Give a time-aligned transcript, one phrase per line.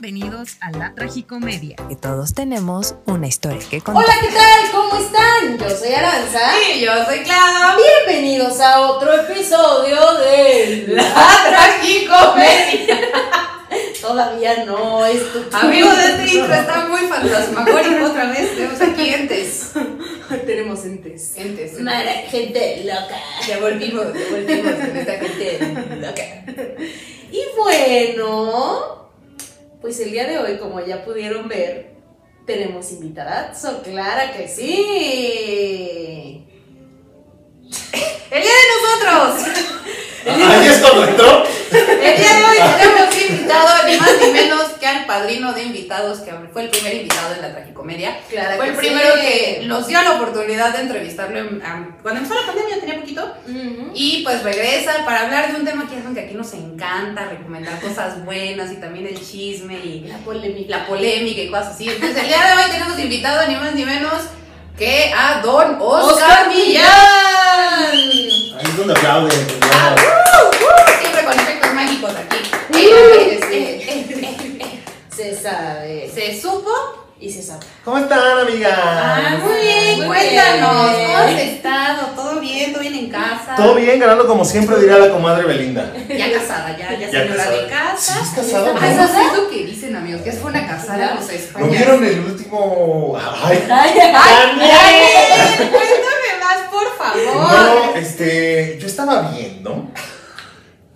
[0.00, 1.76] Bienvenidos a la tragicomedia.
[1.90, 4.02] Que todos tenemos una historia que contar.
[4.02, 4.70] Hola, ¿qué tal?
[4.72, 5.58] ¿Cómo están?
[5.58, 6.40] Yo soy Aranza.
[6.74, 7.78] Y yo soy Clau.
[8.06, 11.12] Bienvenidos a otro episodio de La
[11.50, 12.98] tragicomedia.
[14.00, 18.54] Todavía no, es tu Amigos, este intro está muy fantasmagórico otra vez.
[18.54, 19.72] Tenemos aquí entes.
[20.46, 21.36] Tenemos entes.
[21.36, 21.78] Entes.
[21.78, 23.20] Mara, gente loca.
[23.46, 26.22] Ya volvimos, ya volvimos con esta gente loca.
[27.30, 29.00] Y bueno,
[29.80, 31.92] pues el día de hoy, como ya pudieron ver,
[32.46, 36.46] tenemos invitadazo, clara que sí.
[38.30, 39.46] El día de nosotros.
[40.26, 41.44] Ahí es cuando entró.
[41.72, 46.32] El día de hoy tenemos invitado ni más ni menos al padrino de invitados, que
[46.52, 48.18] fue el primer invitado de la tragicomedia.
[48.28, 49.20] Clara Fue el primero sí.
[49.20, 51.60] que nos dio la oportunidad de entrevistarlo en-
[52.02, 53.34] cuando empezó la pandemia, tenía poquito.
[53.94, 57.80] Y pues regresa para hablar de un tema que saben que aquí nos encanta, recomendar
[57.80, 60.78] cosas buenas y también el chisme y La polémica.
[60.78, 61.88] la polémica y cosas así.
[61.88, 64.12] Entonces el día de hoy tenemos invitado ni más ni menos
[64.78, 66.90] que a Don Oscar, Oscar Millán.
[67.92, 69.46] Ahí es donde aplauden.
[69.62, 72.36] Ah, uh, uh, siempre con efectos mágicos aquí.
[72.76, 74.36] Eh, eh, eh, eh, eh.
[75.20, 76.10] Se sabe.
[76.14, 76.70] Se supo.
[77.20, 77.60] Y se sabe.
[77.84, 78.72] ¿Cómo están, amigas?
[78.82, 81.06] Ah, muy bien, Muy cuéntanos, bien.
[81.08, 82.06] ¿cómo has estado?
[82.16, 82.72] ¿Todo bien?
[82.72, 83.54] ¿Todo bien en casa?
[83.54, 85.92] Todo bien, ganando como siempre, diría la comadre Belinda.
[86.08, 88.14] Ya casada, ya, ya, Ya señora de casa.
[88.14, 88.86] Sí, es casada, Ah, ¿no?
[89.04, 93.18] eso es lo que dicen, amigos, que es una casada, sea, ¿No vieron el último.?
[93.42, 93.62] ¡Ay!
[93.70, 97.50] Ay, ¡Ay, cuéntame más, por favor!
[97.50, 98.78] Bueno, este.
[98.80, 99.84] Yo estaba viendo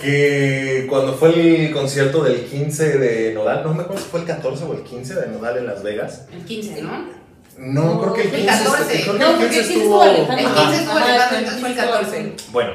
[0.05, 1.31] que cuando fue
[1.67, 4.83] el concierto del 15 de Nodal, no me acuerdo si fue el 14 o el
[4.83, 6.27] 15 de Nodal en Las Vegas.
[6.33, 7.25] El 15, ¿no?
[7.57, 9.01] No, creo que el el 15, 14.
[9.03, 9.83] creo que No, el porque 15 el 15 estuvo.
[9.83, 10.39] estuvo Alejandro.
[10.39, 10.63] El Ajá.
[10.71, 12.33] 15 estuvo Alejandro, entonces fue el 15 14.
[12.53, 12.71] Bueno,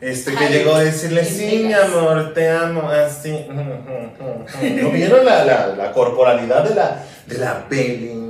[0.00, 3.46] este que Ay, llegó a decirle, sí, mi amor, te amo, así.
[3.50, 8.26] ¿No vieron la, la, la corporalidad de la, de la Belly?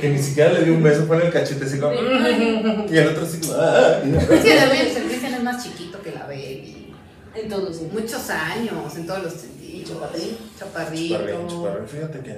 [0.00, 1.92] Que ni siquiera le dio un beso, fue en el cachete así como.
[1.92, 3.52] Y el otro así como.
[3.62, 5.98] Es que también el Cristian es más chiquito.
[7.34, 8.02] En todos los sentidos.
[8.02, 9.90] Muchos años, en todos los sentidos.
[9.90, 10.36] Chaparrín.
[10.58, 11.46] Chaparrito.
[11.48, 12.30] Chuparrín, Fíjate que.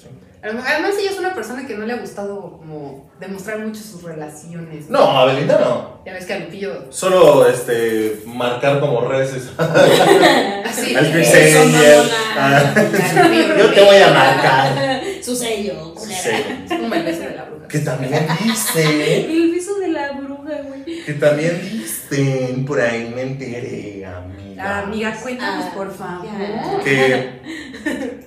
[0.00, 0.08] sí.
[0.44, 4.90] Además, ella es una persona que no le ha gustado como demostrar mucho sus relaciones.
[4.90, 6.00] No, a Belinda no.
[6.04, 6.92] Ya ves que a Lupillo.
[6.92, 9.48] Solo este, marcar como reces.
[9.58, 10.94] Así.
[10.94, 12.10] Al.
[12.36, 12.74] Ah,
[13.58, 15.02] Yo te voy a marcar.
[15.22, 15.94] Su sello.
[15.96, 17.68] Es como el beso de la bruja.
[17.68, 19.24] Que también dice.
[19.32, 20.93] El beso de la bruja, güey.
[21.04, 24.64] Que también dicen, por ahí me enteré, amiga.
[24.64, 26.82] Ah, amiga, cuéntanos, Ah, por favor.
[26.82, 27.40] Que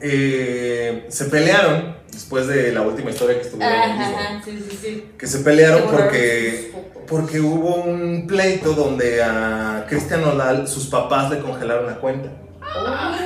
[0.02, 3.76] eh, se pelearon después de la última historia que estuvieron.
[3.80, 5.06] Ajá, sí, sí, sí.
[5.18, 6.72] Que se pelearon porque,
[7.08, 12.30] porque hubo un pleito donde a Cristian Nodal sus papás le congelaron la cuenta.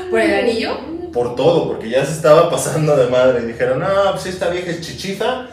[0.10, 0.78] ¿Por el anillo?
[1.12, 3.46] Por todo, porque ya se estaba pasando de madre.
[3.46, 5.48] Dijeron, no, pues esta vieja es Chichifa.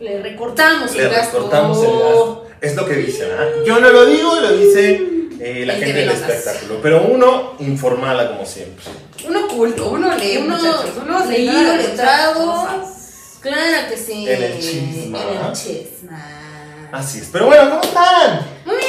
[0.00, 1.36] Le recortamos le el gasto.
[1.38, 2.46] recortamos el gasto.
[2.60, 3.46] Es lo que dicen, ¿ah?
[3.66, 4.94] Yo no lo digo, lo dice
[5.40, 6.80] eh, la El gente del espectáculo.
[6.82, 8.84] Pero uno informala como siempre.
[9.26, 10.58] Uno culto, uno lee, Uno.
[11.04, 12.66] Uno leído, letrado.
[13.40, 14.28] Claro que sí.
[14.28, 15.18] En el chisma.
[15.22, 16.88] En el chisma.
[16.92, 17.28] Así es.
[17.32, 18.46] Pero bueno, ¿cómo están?
[18.64, 18.87] Muy bien,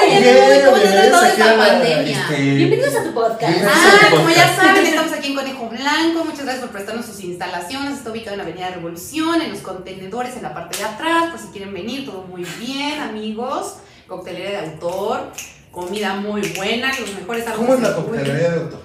[0.00, 3.58] bienvenidos a este, Bienvenidos a tu podcast.
[3.66, 6.24] Ah, como ya saben, estamos aquí en Conejo Blanco.
[6.24, 7.98] Muchas gracias por prestarnos sus instalaciones.
[7.98, 11.30] Está ubicado en la Avenida Revolución, en los contenedores, en la parte de atrás.
[11.30, 13.76] Por si quieren venir, todo muy bien, amigos.
[14.06, 15.32] Coctelera de autor,
[15.70, 18.80] comida muy buena, los mejores ¿Cómo es la coctelería de autor?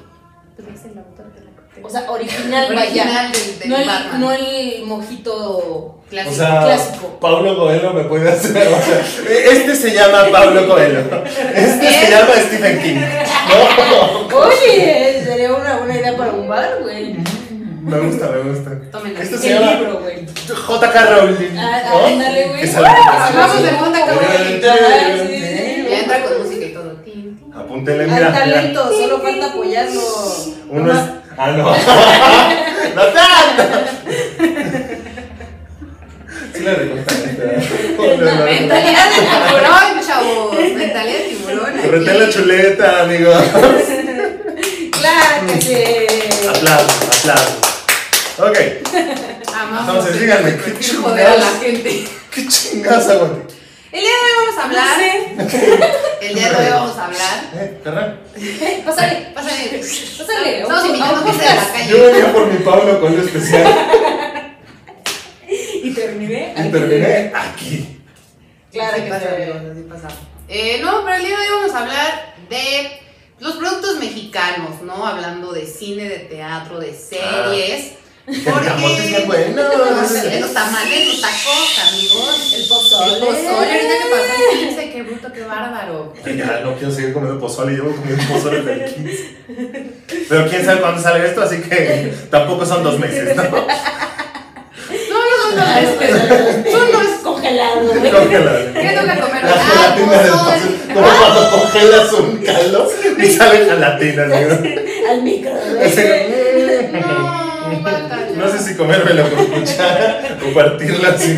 [0.56, 1.57] Tú eres el autor de la coctelería.
[1.84, 3.32] O sea, original, Original vaya.
[3.32, 6.34] del, del No el, no el mojito Clásico.
[6.34, 7.18] O sea, clásico.
[7.20, 8.68] Pablo Coelho me puede hacer.
[8.68, 9.02] O sea,
[9.52, 11.00] este se llama Pablo Coelho.
[11.54, 12.96] Este se llama Stephen King.
[14.30, 14.38] No.
[14.38, 17.16] Oye, sería una buena idea para un bar, güey.
[17.82, 18.72] Me gusta, me gusta.
[18.92, 20.26] Tomen Este se llama libro, güey.
[20.48, 21.06] J.K.
[21.06, 21.58] Rowling.
[21.58, 22.06] Ah, ¿no?
[22.06, 22.62] ándale, güey.
[22.62, 24.06] Que sale- Ah, vamos de J.K.
[24.14, 24.62] Rowling.
[24.64, 25.90] Ah.
[25.90, 26.98] Ya entra con música y todo.
[27.54, 28.30] Apúntele, Hay mira.
[28.30, 28.40] mira.
[28.40, 30.02] talento, solo falta apoyarlo.
[30.70, 31.00] Uno es.
[31.38, 31.64] Ah, no.
[32.96, 33.64] no tanto.
[36.54, 37.28] Sí la recortaste.
[37.98, 40.56] Mentalidad de tiburón, chavos.
[40.76, 41.72] Mentalidad de tiburón.
[41.84, 43.32] Correte la chuleta, amigo.
[44.92, 46.48] Claro que sí.
[46.48, 47.68] Aplausos, aplausos.
[48.40, 48.58] Ok,
[49.54, 51.60] Amamos Entonces, díganme, ¿qué joder a la chingados?
[51.62, 52.08] gente.
[52.32, 53.54] qué chingados aguante.
[53.98, 55.00] El día de hoy vamos a hablar.
[56.22, 57.44] El día de hoy vamos a hablar.
[57.56, 58.20] Eh, carnal.
[58.36, 59.82] Eh, Pásale, Pásale.
[60.20, 60.62] pásale.
[60.62, 61.64] Estamos invitando a gente de la.
[61.88, 62.12] Yo calle.
[62.12, 63.66] venía por mi Pablo con lo especial
[65.84, 66.54] Y terminé.
[66.58, 68.00] y terminé aquí.
[68.72, 69.42] Claro que pasa, sí.
[69.42, 70.08] amigos, así pasa.
[70.48, 73.00] Eh, no, pero el día de hoy vamos a hablar de
[73.40, 74.70] los productos mexicanos.
[74.70, 75.08] mexicanos, ¿no?
[75.08, 77.94] Hablando de cine, de teatro, de series.
[78.28, 79.62] El camote es bueno.
[80.42, 82.54] Los tamales, los tacos, amigos.
[82.56, 83.14] El pozole.
[83.14, 86.14] El pozole, ahorita que pasó el 15, qué bruto, qué bárbaro.
[86.26, 89.38] Ay, Ya no quiero seguir comiendo pozole, llevo comiendo pozole desde el 15.
[90.28, 93.44] Pero quién sabe cuándo sale esto, así que tampoco son dos meses, ¿no?
[93.44, 93.66] No, no,
[95.52, 95.64] no, no.
[96.72, 97.92] Son los congelados.
[97.92, 98.74] Congelado.
[98.74, 99.44] ¿Qué toca comer?
[99.44, 99.56] La Ah,
[99.96, 100.62] gelatina del pozole.
[100.94, 104.24] Como cuando congelas un caldo y sale gelatina.
[105.10, 105.52] Al micro.
[106.92, 107.47] No,
[108.36, 111.38] No sé si comérmela con cuchara o partirla así,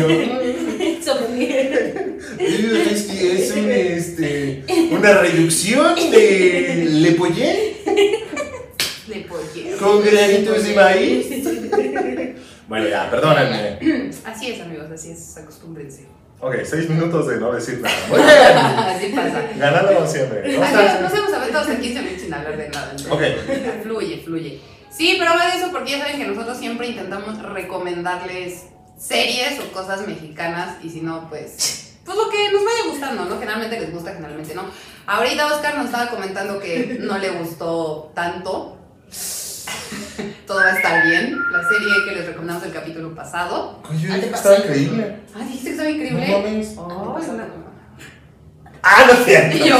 [2.40, 7.76] Es que es un, este, una reducción de lepollé
[9.06, 9.76] De pollero.
[9.78, 11.26] con granitos de maíz.
[12.68, 14.10] Bueno, ya, perdónenme.
[14.24, 16.06] Así es, amigos, así es, acostúmbrense.
[16.40, 17.94] Ok, seis minutos de no decir nada.
[18.08, 18.30] Muy bien.
[18.78, 19.42] Así pasa.
[19.56, 20.52] Ganando siempre.
[20.56, 20.62] ¿no?
[20.62, 22.94] Así nos hemos aventado hasta 15 minutos sin hablar de nada.
[22.96, 23.82] entonces, Ok.
[23.82, 24.60] Fluye, fluye.
[24.90, 28.64] Sí, pero habla de eso porque ya saben que nosotros siempre intentamos recomendarles
[28.98, 33.38] series o cosas mexicanas y si no, pues, pues lo que nos vaya gustando, ¿no?
[33.38, 34.64] Generalmente les gusta, generalmente no.
[35.06, 38.76] Ahorita Oscar nos estaba comentando que no le gustó tanto.
[40.46, 41.38] Todo va a estar bien.
[41.52, 43.80] La serie que les recomendamos el capítulo pasado.
[43.88, 45.16] Oye, yo dije que estaba increíble.
[45.34, 46.26] Ah, dijiste que estaba increíble.
[46.28, 46.68] No mames.
[47.28, 47.48] Ay, una-
[48.82, 49.56] Ah, no es cierto.
[49.56, 49.78] Y yo,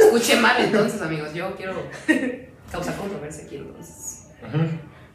[0.00, 1.32] escuché mal entonces, amigos.
[1.34, 1.74] Yo quiero
[2.72, 4.07] causar controversia aquí entonces.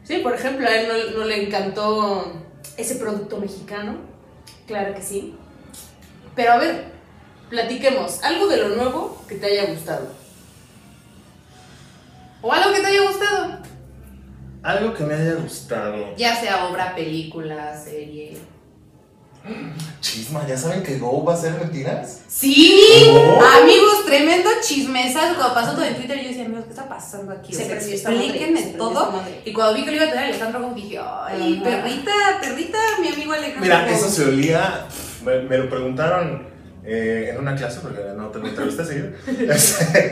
[0.02, 2.32] Sí, por ejemplo, a él no, no le encantó
[2.76, 3.96] ese producto mexicano.
[4.66, 5.36] Claro que sí.
[6.34, 6.86] Pero a ver,
[7.48, 8.22] platiquemos.
[8.22, 10.08] Algo de lo nuevo que te haya gustado.
[12.42, 13.58] O algo que te haya gustado.
[14.62, 16.16] Algo que me haya gustado.
[16.16, 18.36] Ya sea obra, película, serie.
[20.00, 22.20] Chisma, ¿ya saben que Go va a ser mentiras?
[22.28, 22.80] Sí,
[23.10, 23.40] Oh.
[23.62, 25.34] amigos, tremendo chismesazo.
[25.36, 27.54] Cuando pasó todo en Twitter, yo decía, amigos, ¿qué está pasando aquí?
[27.54, 29.22] O Se sea, esta madre, explíquenme se todo.
[29.44, 31.64] Y cuando vi que lo iba a tener Alejandro Gou, dije, ay, Ajá.
[31.82, 33.94] perrita, perrita, mi amigo Alejandro Mira, Gou.
[33.94, 34.86] eso se olía.
[35.24, 36.48] Me, me lo preguntaron
[36.86, 39.08] eh, en una clase, porque no tengo entrevistas seguido.
[39.26, 40.10] Este,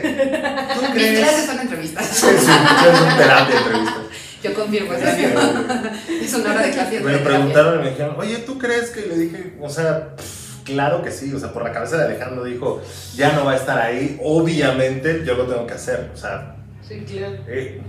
[0.75, 1.19] ¿Tú Mis crees?
[1.19, 2.05] clases son entrevistas.
[2.07, 3.95] Sí, sí, es un terapia entrevistas.
[4.43, 5.05] Yo confirmo eso.
[6.21, 6.95] Es una hora de clase.
[6.95, 9.01] y otra Me lo preguntaron y me dijeron, oye, ¿tú crees que?
[9.05, 11.33] Y le dije, o sea, pff, claro que sí.
[11.33, 12.81] O sea, por la cabeza de Alejandro dijo,
[13.15, 14.19] ya no va a estar ahí.
[14.23, 16.11] Obviamente yo lo tengo que hacer.
[16.13, 16.55] O sea,
[16.87, 17.35] Sí, claro.
[17.47, 17.81] eh,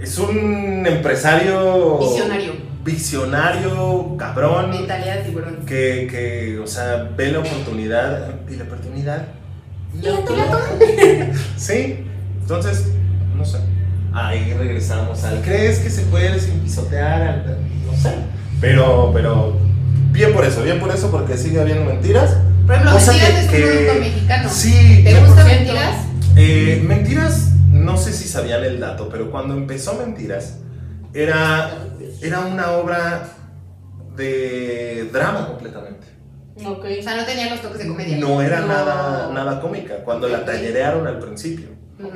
[0.00, 1.98] es un empresario.
[1.98, 2.52] Visionario.
[2.84, 4.70] Visionario, cabrón.
[4.70, 5.56] Mentalidad de tiburón.
[5.66, 9.26] que, que, o sea, ve la oportunidad y la oportunidad.
[9.98, 10.44] Y la toma.
[11.56, 12.04] Sí,
[12.40, 12.88] entonces,
[13.36, 13.58] no sé.
[14.14, 15.40] Ahí regresamos al.
[15.42, 17.22] ¿Crees que se puede sin pisotear?
[17.22, 18.14] al- No sé.
[18.60, 19.58] Pero, pero,
[20.12, 22.36] bien por eso, bien por eso, porque sigue habiendo mentiras.
[22.64, 24.48] Por ejemplo, Cosa Mentiras que- es un que- producto mexicano.
[24.50, 25.96] Sí, ¿Te gusta Mentiras?
[26.36, 30.58] eh, mentiras, no sé si sabían el dato, pero cuando empezó Mentiras,
[31.12, 31.70] era,
[32.22, 33.28] era una obra
[34.16, 36.06] de drama completamente.
[36.64, 36.84] Ok.
[37.00, 38.16] O sea, no tenía los toques de comedia.
[38.18, 38.68] No era No.
[38.68, 41.66] Nada, nada cómica, cuando la tallerearon al principio.
[42.02, 42.14] Ok.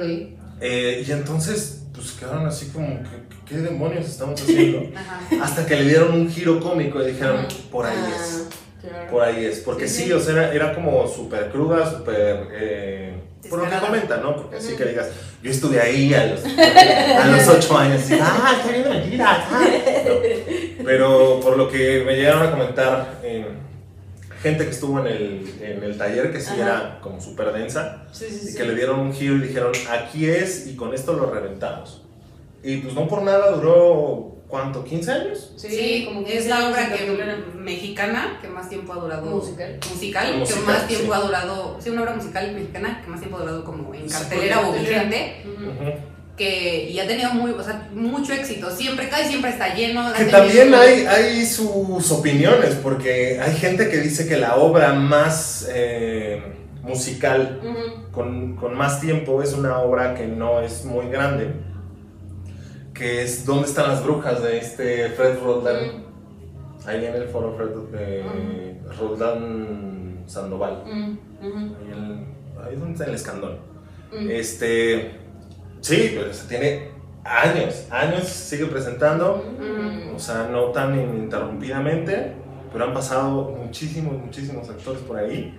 [0.61, 4.91] Eh, y entonces, pues quedaron así como, ¿qué, qué demonios estamos haciendo?
[4.97, 5.45] Ajá.
[5.45, 8.47] Hasta que le dieron un giro cómico y dijeron, por ahí Ah, es,
[8.81, 9.11] claro.
[9.11, 9.59] por ahí es.
[9.61, 10.12] Porque Sí, sí, sí.
[10.12, 12.49] o sea, era, era como súper cruda, súper...
[12.53, 13.15] eh,
[13.50, 14.37] por lo que comentan, ¿no?
[14.37, 15.09] Porque así que digas,
[15.43, 19.38] yo estuve ahí a los, a los ocho años, y, ah, está viendo mentiras.
[19.50, 19.61] ah".
[20.78, 20.85] No.
[20.85, 23.45] Pero por lo que me llegaron a comentar eh,
[24.42, 26.62] gente que estuvo en el, en el taller, que sí Ajá.
[26.62, 28.57] era como súper densa, Sí, sí, y sí.
[28.57, 32.02] que le dieron un giro y dijeron, aquí es, y con esto lo reventamos.
[32.62, 34.85] Y pues no por nada duró, ¿cuánto?
[34.85, 35.52] ¿15 años?
[35.57, 37.07] Sí, como es 15 la obra que
[37.57, 39.78] mexicana que más tiempo ha durado Musical.
[39.92, 41.21] musical, que Musical, más tiempo sí.
[41.21, 44.14] ha durado, sí, una obra musical mexicana que más tiempo ha durado como en Sí,
[44.16, 45.71] cartelera o vigente, Ujú.
[45.71, 45.92] Ujú.
[46.38, 50.11] Que y ha tenido muy, o sea, mucho éxito, siempre cae, siempre está lleno.
[50.16, 55.68] Que también hay, hay sus opiniones, porque hay gente que dice que la obra más
[55.71, 56.40] eh,
[56.83, 57.61] musical,
[58.12, 61.52] con, con más tiempo, es una obra que no es muy grande,
[62.95, 64.42] que es ¿Dónde están las brujas?
[64.42, 66.09] de este Fred Roldán.
[66.87, 70.85] Ahí en el foro Fred de Roldán Sandoval.
[70.87, 71.49] Ujú.
[71.49, 71.75] Ujú.
[72.64, 73.59] Ahí, es donde está el escandón.
[74.30, 75.12] Este,
[75.80, 76.90] sí, pero se tiene
[77.25, 79.44] años, años sigue presentando.
[80.14, 82.32] O sea, no tan ininterrumpidamente,
[82.73, 85.56] pero han pasado muchísimos, muchísimos actores por ahí.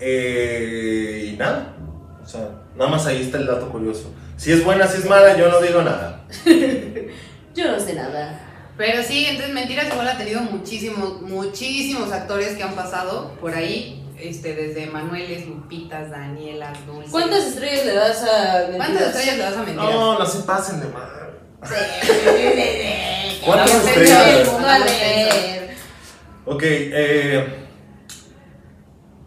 [0.00, 1.76] Eh, y nada,
[2.22, 4.12] o sea, nada más ahí está el dato curioso.
[4.36, 6.24] Si es buena, si es mala, yo no digo nada.
[7.54, 8.40] Yo no sé nada.
[8.78, 14.01] Pero sí, entonces Mentiras igual ha tenido muchísimos, muchísimos actores que han pasado por ahí.
[14.22, 17.10] Este, desde Manueles, Lupitas, Danielas, Dulces.
[17.10, 19.08] ¿Cuántas estrellas le das a ¿Cuántas Mentiras?
[19.08, 19.94] estrellas le das a mentiras?
[19.94, 21.08] No, no se pasen de mal.
[21.64, 23.40] Sí.
[23.44, 24.48] ¿Cuántas estrellas?
[26.44, 27.46] Ok, eh,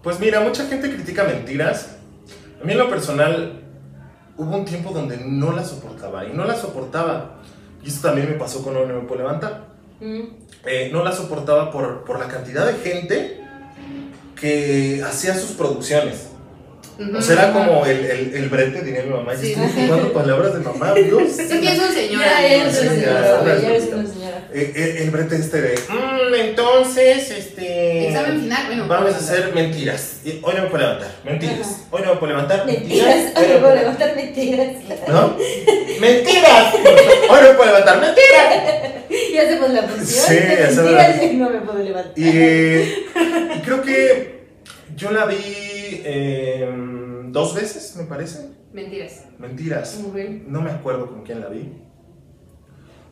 [0.02, 1.96] pues mira, mucha gente critica mentiras.
[2.62, 3.62] A mí en lo personal
[4.38, 7.42] hubo un tiempo donde no la soportaba y no la soportaba.
[7.84, 9.68] Y eso también me pasó con No Me Puedo Levantar.
[10.02, 10.22] Mm.
[10.66, 13.45] Eh, no la soportaba por, por la cantidad de gente
[14.36, 16.35] que hacía sus producciones.
[16.98, 17.18] Ujú.
[17.18, 19.34] O sea, era como el, el, el brete, diría mi mamá.
[19.36, 19.48] Sí.
[19.48, 21.24] Y estoy jugando palabras de mamá, Dios.
[21.40, 22.22] Es que es un señor.
[22.22, 23.22] Ya, ya eres Sí, una señora,
[23.62, 24.00] ya eres señora.
[24.02, 24.48] una señora.
[24.54, 28.08] Eh, el brete este de, "Mm, entonces, este...
[28.08, 28.88] Examen final, bueno.
[28.88, 30.20] Vamos a hacer mentiras.
[30.24, 31.12] Y Hoy no me puedo levantar.
[31.26, 31.60] Mentiras.
[31.68, 31.78] Ajá.
[31.92, 32.66] Hoy no me puedo levantar.
[32.66, 33.16] Mentiras.
[33.36, 34.16] Hoy no me puedo levantar.
[34.16, 34.68] mentiras.
[35.10, 35.38] ¿No?
[36.00, 36.74] ¡Mentiras!
[36.76, 38.00] Hoy no me puedo levantar.
[38.00, 39.04] ¡Mentiras!
[39.34, 40.26] Y hacemos la función.
[40.28, 42.14] Sí, hacemos mentiras la- y no me puedo levantar.
[42.16, 44.46] Y, y creo que
[44.96, 45.36] yo la vi
[46.06, 46.70] eh,
[47.28, 48.50] dos veces, me parece.
[48.74, 49.24] Mentiras.
[49.40, 50.00] Mentiras.
[50.48, 51.82] No me acuerdo con quién la vi.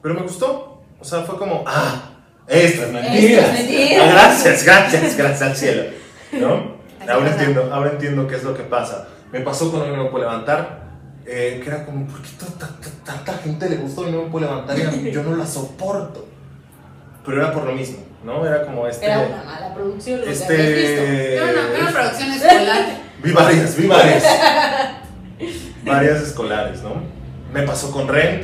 [0.02, 0.82] Pero me gustó.
[1.00, 3.50] O sea, fue como, ah, esto es mentiras.
[4.12, 5.84] Gracias, gracias, gracias al cielo.
[6.34, 6.74] ¿No?
[7.00, 7.40] Así Ahora pasa.
[7.44, 9.08] entiendo, ahora entiendo qué es lo que pasa.
[9.32, 10.84] Me pasó Hoy no me puedo levantar.
[11.26, 14.24] eh, que era como, ¿por qué ta- ta- ta- tanta gente le gustó y no
[14.24, 14.78] me puedo levantar?
[14.78, 16.28] Yo no la soporto.
[17.26, 18.46] Pero era por lo mismo, ¿no?
[18.46, 19.06] Era como este.
[19.06, 20.56] Era una mala producción lo este.
[20.74, 21.02] visto.
[21.02, 22.86] Era una, una producción escolar.
[23.24, 24.24] Vi varias, vi varias.
[25.86, 27.02] varias escolares, ¿no?
[27.54, 28.44] Me pasó con Rent,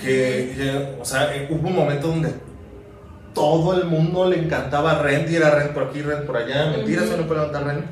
[0.00, 2.34] que, que, o sea, eh, hubo un momento donde
[3.34, 6.66] todo el mundo le encantaba Rent y era Rent por aquí, Rent por allá.
[6.70, 7.12] Mentiras, Ujú.
[7.12, 7.86] yo no puedo levantar Rent.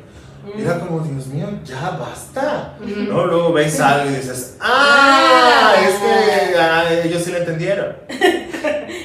[0.56, 2.74] Y era como, Dios mío, ya basta.
[2.80, 3.26] ¿No?
[3.26, 5.72] Luego ves algo y dices, ¡ah!
[5.74, 5.74] Ah.
[5.82, 7.96] Es que ah, ellos sí lo entendieron.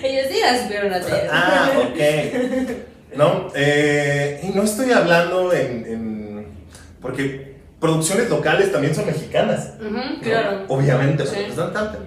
[0.02, 1.28] Ellos sí la supieron hacer.
[1.32, 3.18] Ah, ok.
[3.18, 3.48] ¿No?
[3.56, 6.46] Eh, y no estoy hablando en, en-
[7.02, 9.74] Porque producciones locales también son mexicanas.
[10.22, 10.66] Claro.
[10.70, 11.32] Obviamente, Sí.
[11.36, 11.98] porque están tanto.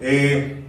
[0.00, 0.63] Eh,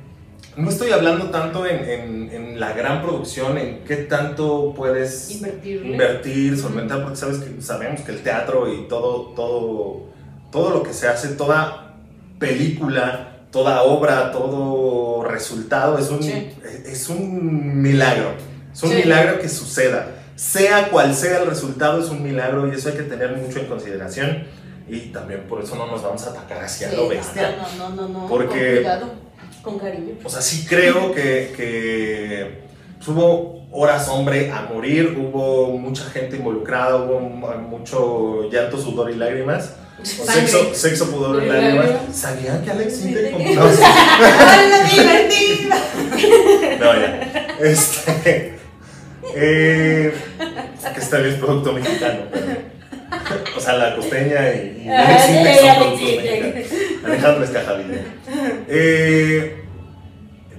[0.58, 5.92] no estoy hablando tanto en, en- en la gran producción, en qué tanto puedes Invertirle.
[5.92, 10.04] invertir, solventar, porque sabes que sabemos que el teatro y todo, todo,
[10.52, 11.94] todo lo que se hace, toda
[12.40, 16.50] película, toda obra, todo resultado es un, Sí.
[16.86, 18.32] es un milagro.
[18.74, 18.96] Es un Sí.
[18.98, 20.08] milagro que suceda.
[20.36, 23.68] Sea cual sea el resultado, es un milagro y eso hay que tener mucho en
[23.68, 24.44] consideración.
[24.88, 27.56] Y también por eso no nos vamos a atacar hacia Sí, lo no, bestia.
[27.78, 28.28] No, no, no, no.
[28.28, 29.14] Porque- Con cuidado,
[29.66, 30.14] con cariño.
[30.24, 32.60] O sea, sí creo que, que
[32.98, 39.12] pues, hubo horas hombre a morir, hubo mucha gente involucrada, hubo mu- mucho llanto, sudor
[39.12, 39.74] y lágrimas.
[40.04, 41.90] Sexo, sexo, pudor y lágrimas.
[42.14, 43.66] ¿Sabían que Alex de compró-
[46.80, 47.56] No, ya.
[47.62, 48.54] Este.
[49.36, 50.14] eh,
[50.94, 52.22] que está bien producto mexicano.
[52.32, 52.46] pero-
[53.58, 55.32] o sea, la costeña y, y Ah, Alex sí,
[55.66, 56.66] son productos mexicanos.
[57.06, 58.02] Alejandro Escajadilla.
[58.68, 59.64] Eh,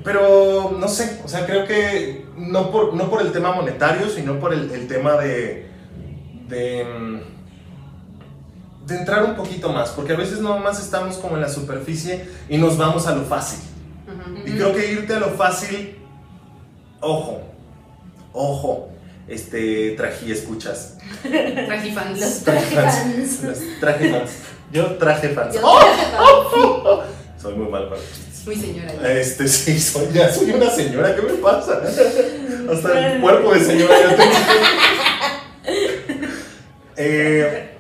[0.05, 4.39] pero no sé, o sea, creo que no por, no por el tema monetario, sino
[4.39, 5.67] por el, el tema de,
[6.49, 11.49] de, mm, de entrar un poquito más, porque a veces nomás estamos como en la
[11.49, 13.59] superficie y nos vamos a lo fácil.
[14.45, 15.97] Y creo que irte a lo fácil,
[17.01, 17.43] ojo,
[18.33, 18.89] ojo,
[19.27, 20.99] este, traje escuchas.
[22.21, 23.03] Los Traje traje fans.
[23.03, 23.43] fans.
[23.43, 24.31] Los traje fans.
[24.73, 25.55] Yo traje fans.
[25.55, 25.79] Yo ¡Oh!
[25.81, 27.16] traje fans.
[27.47, 28.45] Soy muy mal para chistes.
[28.45, 29.13] Muy señora.
[29.13, 31.81] Este, sí, soy, ya soy una señora, ¿qué me pasa?
[32.73, 34.33] Hasta el cuerpo de señora ya tengo.
[36.99, 37.77] Eh,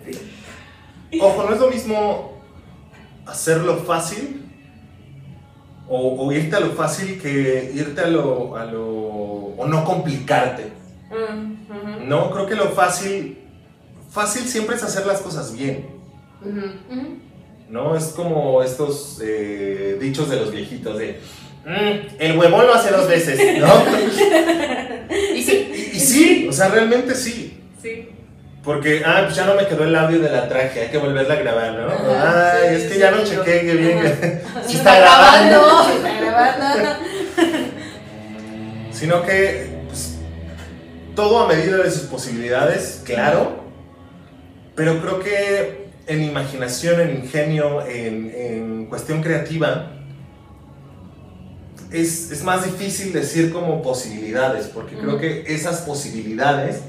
[1.23, 2.39] ojo, no es lo mismo
[3.25, 4.45] hacerlo fácil
[5.89, 8.85] o, o irte a lo fácil que irte a lo, a lo.
[8.85, 10.71] o no complicarte.
[11.11, 12.07] Mm.
[12.07, 13.39] No, creo que lo fácil.
[14.11, 15.87] Fácil siempre es hacer las cosas bien.
[16.43, 17.17] Ujú.
[17.69, 17.97] ¿No?
[17.97, 21.19] Es como estos eh, dichos de los viejitos de
[21.65, 23.67] "Mm, el huevón lo hace dos veces, ¿no?
[25.35, 25.71] Y sí.
[25.93, 27.61] y, y sí, o sea, realmente sí.
[27.83, 28.09] Sí.
[28.65, 31.35] Porque, ah, pues ya no me quedó el audio de la traje, hay que volverla
[31.35, 31.87] a grabar, ¿no?
[31.87, 33.99] Ajá, Ay, sí, es que sí, ya no chequé que bien.
[34.03, 35.89] Sí, Sí está grabando.
[35.95, 36.95] Está grabando.
[38.93, 40.17] Sino que, pues,
[41.15, 43.61] todo a medida de sus posibilidades, claro.
[44.75, 49.93] Pero creo que en imaginación, en ingenio, en, en cuestión creativa,
[51.91, 56.83] es, es más difícil decir como posibilidades, porque creo que esas posibilidades,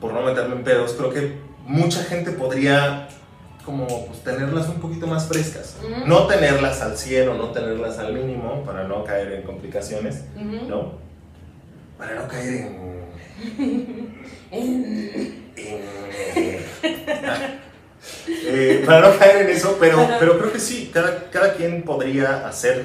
[0.00, 1.32] por no meterme en pedos, creo que
[1.64, 3.08] mucha gente podría
[3.64, 5.76] como pues, tenerlas un poquito más frescas.
[6.06, 10.24] No tenerlas al 100 o no tenerlas al mínimo para no caer en complicaciones.
[10.68, 10.92] ¿no?
[11.98, 12.68] Para no caer
[14.50, 15.46] en,
[18.28, 22.46] Eh, para no caer en eso, pero, pero creo que sí, cada, cada quien podría
[22.46, 22.84] hacer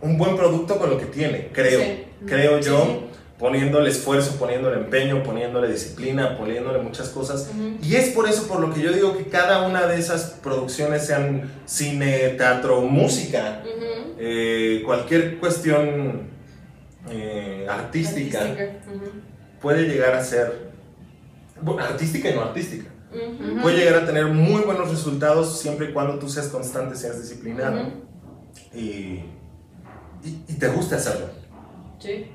[0.00, 1.80] un buen producto con lo que tiene, creo.
[1.80, 2.04] Sí.
[2.26, 3.18] Creo Sí, yo, sí.
[3.38, 7.50] poniéndole esfuerzo, poniéndole empeño, poniéndole disciplina, poniéndole muchas cosas.
[7.50, 7.78] Ujú.
[7.82, 11.06] Y es por eso por lo que yo digo que cada una de esas producciones,
[11.06, 13.62] sean cine, teatro, música,
[14.18, 16.28] eh, cualquier cuestión
[17.10, 18.40] eh, artística,
[19.60, 20.70] puede llegar a ser
[21.60, 22.90] bueno, artística y no artística.
[23.14, 23.62] Ujú.
[23.62, 27.80] Puede llegar a tener muy buenos resultados siempre y cuando tú seas constante, seas disciplinado
[28.74, 29.24] y, y,
[30.48, 31.26] y te guste hacerlo.
[32.00, 32.26] Sí.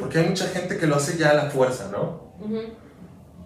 [0.00, 2.32] Porque hay mucha gente que lo hace ya a la fuerza, ¿no?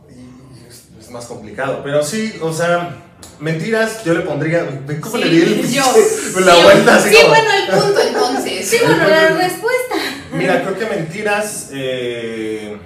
[0.09, 1.81] Y es, es más complicado.
[1.85, 2.97] Pero sí, o sea,
[3.41, 4.65] mentiras, yo le pondría.
[4.87, 5.83] ¿Ven cómo Sí, le di el, yo.
[6.41, 8.43] la Sí, vuelta así Sí, como- bueno, el punto entonces.
[8.71, 9.97] Sí, bueno, la respuesta.
[10.35, 11.69] Mira, creo que mentiras.
[11.73, 12.79] eh,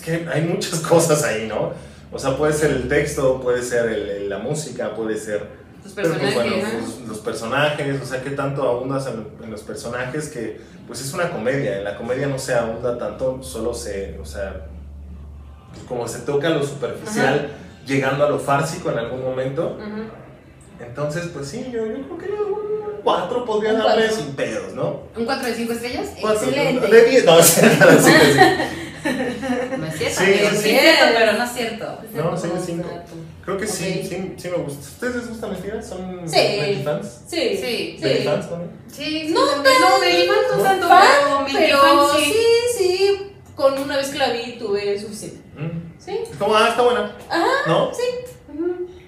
[0.00, 1.72] que hay muchas cosas ahí, ¿no?
[2.12, 5.60] O sea, puede ser el texto, puede ser el- la música, puede ser.
[5.84, 6.34] Los pues, personajes.
[6.34, 11.00] bueno, los, los personajes, o sea, que tanto ahondas en, en los personajes que, pues
[11.00, 11.78] es una comedia.
[11.78, 14.66] En la comedia no se ahonda tanto, solo se, o sea,
[15.72, 17.48] pues, como se toca lo superficial,
[17.86, 19.78] llegando a lo fársico en algún momento.
[20.80, 24.16] Entonces, pues sí, yo, yo creo que un 4 podría darle cuatro.
[24.16, 25.02] sin pedos, ¿no?
[25.16, 26.08] ¿Un 4 de 5 estrellas?
[26.20, 26.86] Cuatro, Excelente.
[26.88, 28.10] De 10, no, sí, sí,
[29.92, 30.04] sí.
[30.04, 30.70] No es cierto, Sí, sí, sí sí.
[30.70, 31.98] es cierto, pero no es cierto.
[32.14, 32.88] No, sí, de cinco.
[33.44, 34.08] Creo que sí, Ok.
[34.08, 34.80] sí, sí me gusta.
[34.80, 35.88] ¿Ustedes les gusta Mentiras?
[35.88, 36.80] ¿Son Sí.
[36.84, 37.20] Fans?
[37.28, 37.58] Sí.
[37.60, 37.98] Sí.
[38.00, 38.70] ¿Betty fans también?
[38.88, 40.88] Sí, sí, No no, de Iván no tanto,
[41.52, 42.34] pero sí,
[42.78, 43.26] sí.
[43.54, 45.38] Con una vez que la vi tuve suficiente.
[45.56, 45.92] Mm.
[45.98, 46.18] Sí.
[46.30, 47.14] Es como, ah, está buena.
[47.28, 47.92] Ajá, ¿No?
[47.94, 48.02] sí.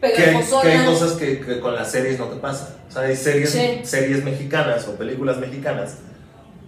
[0.01, 2.69] Que que hay cosas que, que con las series no te pasan.
[2.89, 3.81] O sea, hay series, Sí.
[3.85, 5.99] series mexicanas o películas mexicanas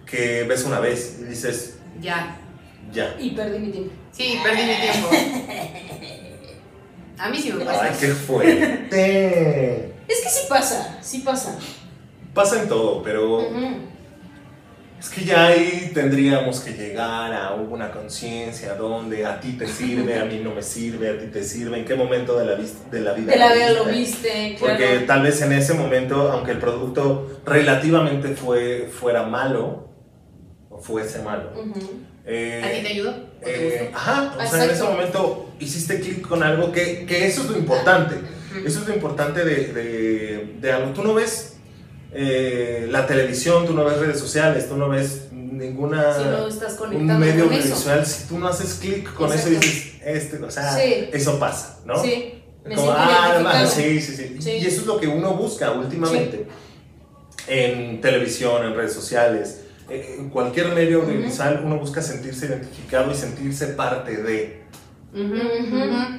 [0.06, 2.38] que ves una vez y dices, Ya.
[2.93, 3.17] Ya.
[3.19, 3.93] Y perdí mi tiempo.
[4.12, 5.09] Sí, perdí mi tiempo.
[7.19, 7.85] A mí sí me pasa.
[7.85, 9.95] Ay, qué fuerte.
[10.09, 11.56] Es que sí pasa, sí pasa.
[12.35, 13.49] Pasa en todo, pero
[15.04, 20.19] es que ya ahí tendríamos que llegar a una conciencia donde a ti te sirve,
[20.19, 23.00] a mí no me sirve, a ti te sirve, en qué momento de la, de
[23.00, 23.32] la vida.
[23.32, 24.56] De la vida lo viste?
[24.58, 24.78] claro.
[24.78, 29.91] Porque tal vez en ese momento, aunque el producto relativamente fue, fuera malo,
[30.71, 31.80] o fuese malo, Ujú.
[32.26, 33.10] Eh, ¿A ti te ayudó?
[33.10, 37.26] ¿O te eh, ajá, o sea, en ese momento hiciste clic con algo que, que
[37.26, 38.17] eso es lo importante.
[38.65, 40.93] Eso es lo importante de, de, de algo.
[40.93, 41.56] Tú no ves
[42.13, 46.78] eh, la televisión, tú no ves redes sociales, tú no ves ninguna Si no estás
[46.80, 48.06] un medio audiovisual.
[48.06, 51.08] Si tú no haces clic con eso y dices, este, o sea, Sí.
[51.13, 52.00] eso pasa, ¿no?
[52.02, 52.43] Sí,
[52.75, 54.50] Como, ah, sí, sí, sí, Sí.
[54.52, 56.47] Y eso es lo que uno busca últimamente
[57.47, 63.68] en televisión, en redes sociales, en cualquier medio audiovisual, uno busca sentirse identificado y sentirse
[63.68, 64.62] parte de.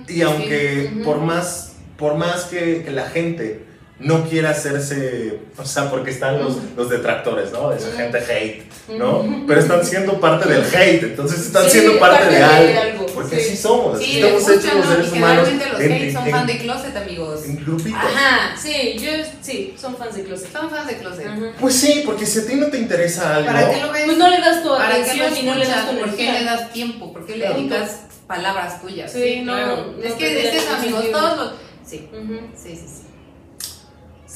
[0.08, 3.66] Y aunque por más, por más que, que la gente
[4.00, 7.72] no quiera hacerse, o sea, porque están los, los detractores, ¿no?
[7.72, 8.64] Esa gente hate,
[8.98, 9.46] ¿no?
[9.48, 12.82] Pero están siendo parte del hate, entonces están Sí, siendo parte, parte de, de algo,
[12.82, 13.54] algo, porque sí.
[13.54, 14.92] así somos, Sí, estamos les hechos gusta, los ¿no?
[14.96, 17.46] seres Y humanos generalmente los en, gays son en- fan de closet, amigos.
[17.46, 18.00] en grupitos.
[18.02, 19.12] Ajá, sí, yo
[19.42, 20.52] sí, son fans de Closet.
[20.52, 21.28] Son fans de closet.
[21.28, 21.52] Ajá.
[21.60, 24.04] Pues sí, porque si a ti no te interesa algo, ¿Para qué lo ves?
[24.06, 26.16] Pues no le das tu ¿Para qué lo atención y no le das tu ¿Por
[26.16, 27.14] qué le das tiempo?
[27.14, 29.12] ¿Por qué le dedicas palabras tuyas?
[29.12, 29.94] Sí, no, claro.
[29.98, 31.12] no es que es eso, amigos.
[31.12, 31.54] Todos los.
[31.86, 32.10] Sí,
[32.56, 32.88] sí, sí.
[32.88, 33.04] sí.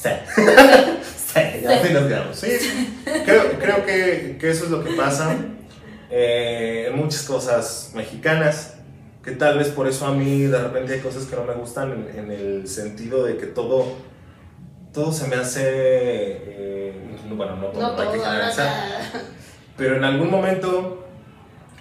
[0.02, 0.08] sí.
[1.34, 2.36] sí, así nos quedamos.
[2.36, 2.48] Sí,
[3.24, 5.36] creo, creo que, que eso es lo que pasa
[6.10, 8.74] eh, en muchas cosas mexicanas,
[9.30, 11.92] que tal vez por eso a mí de repente hay cosas que no me gustan
[11.92, 13.84] en, en el sentido de que todo,
[14.92, 16.94] todo se me hace, eh,
[17.30, 19.10] bueno, no todo, No no hay que todo, generalizar, nada.
[19.76, 21.04] pero en algún momento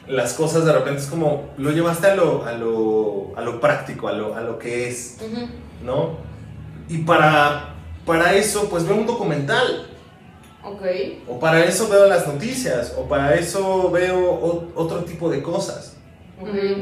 [0.07, 4.07] las cosas de repente es como, lo llevaste a lo, a lo, a lo práctico,
[4.07, 5.17] a lo, a lo que es.
[5.83, 6.17] ¿no?
[6.87, 9.87] Y para, para eso, pues veo un documental,
[10.63, 10.81] Ok.
[11.27, 15.95] o para eso veo las noticias, o para eso veo o- otro tipo de cosas.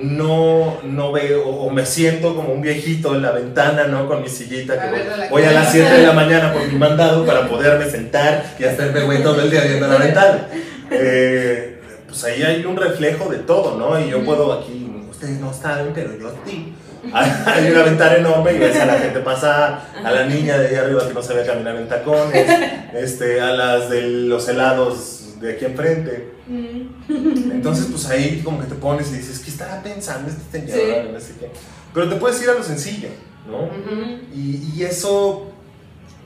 [0.03, 4.07] No, no veo, o me siento como un viejito en la ventana, ¿no?
[4.07, 5.87] Con mi sillita, que voy, la voy a las cabeza.
[5.89, 9.49] 7 de la mañana por mi mandado para poderme sentar y hacerme güey todo el
[9.49, 10.47] día viendo la ventana.
[10.89, 13.99] Eh, pues ahí hay un reflejo de todo, ¿no?
[13.99, 16.73] Y yo puedo aquí, ustedes no saben, pero yo sí.
[17.13, 20.75] Hay una ventana enorme y ves a la gente pasar, a la niña de ahí
[20.75, 22.47] arriba que no sabe caminar en tacones,
[22.93, 26.33] este, a las de los helados de aquí enfrente.
[27.09, 30.77] Entonces, pues ahí como que te pones y dices, ¿qué estará pensando este señor?
[30.77, 31.09] Sí.
[31.13, 31.51] No sé qué.
[31.93, 33.09] Pero te puedes ir a lo sencillo,
[33.49, 33.69] ¿no?
[34.33, 35.47] Y, y eso,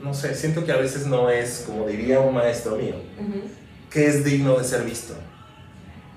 [0.02, 2.96] no sé, siento que a veces no es, como diría un maestro mío,
[3.90, 5.14] que es digno de ser visto.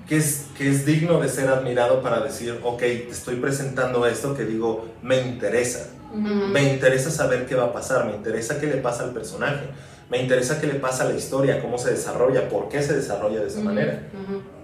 [0.08, 4.36] que es, que es digno de ser admirado para decir, ok, te estoy presentando esto
[4.36, 5.88] que digo, me interesa.
[6.14, 9.66] Me interesa saber qué va a pasar, me interesa qué le pasa al personaje,
[10.10, 13.40] me interesa qué le pasa a la historia, cómo se desarrolla, por qué se desarrolla
[13.40, 14.02] de esa manera.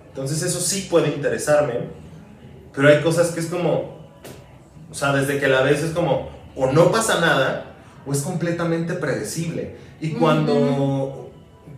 [0.09, 1.75] Entonces eso sí puede interesarme,
[2.75, 3.99] pero hay cosas que es como,
[4.91, 7.67] o sea, desde que la ves es como, o no pasa nada,
[8.07, 9.77] o es completamente predecible.
[10.01, 11.31] Y cuando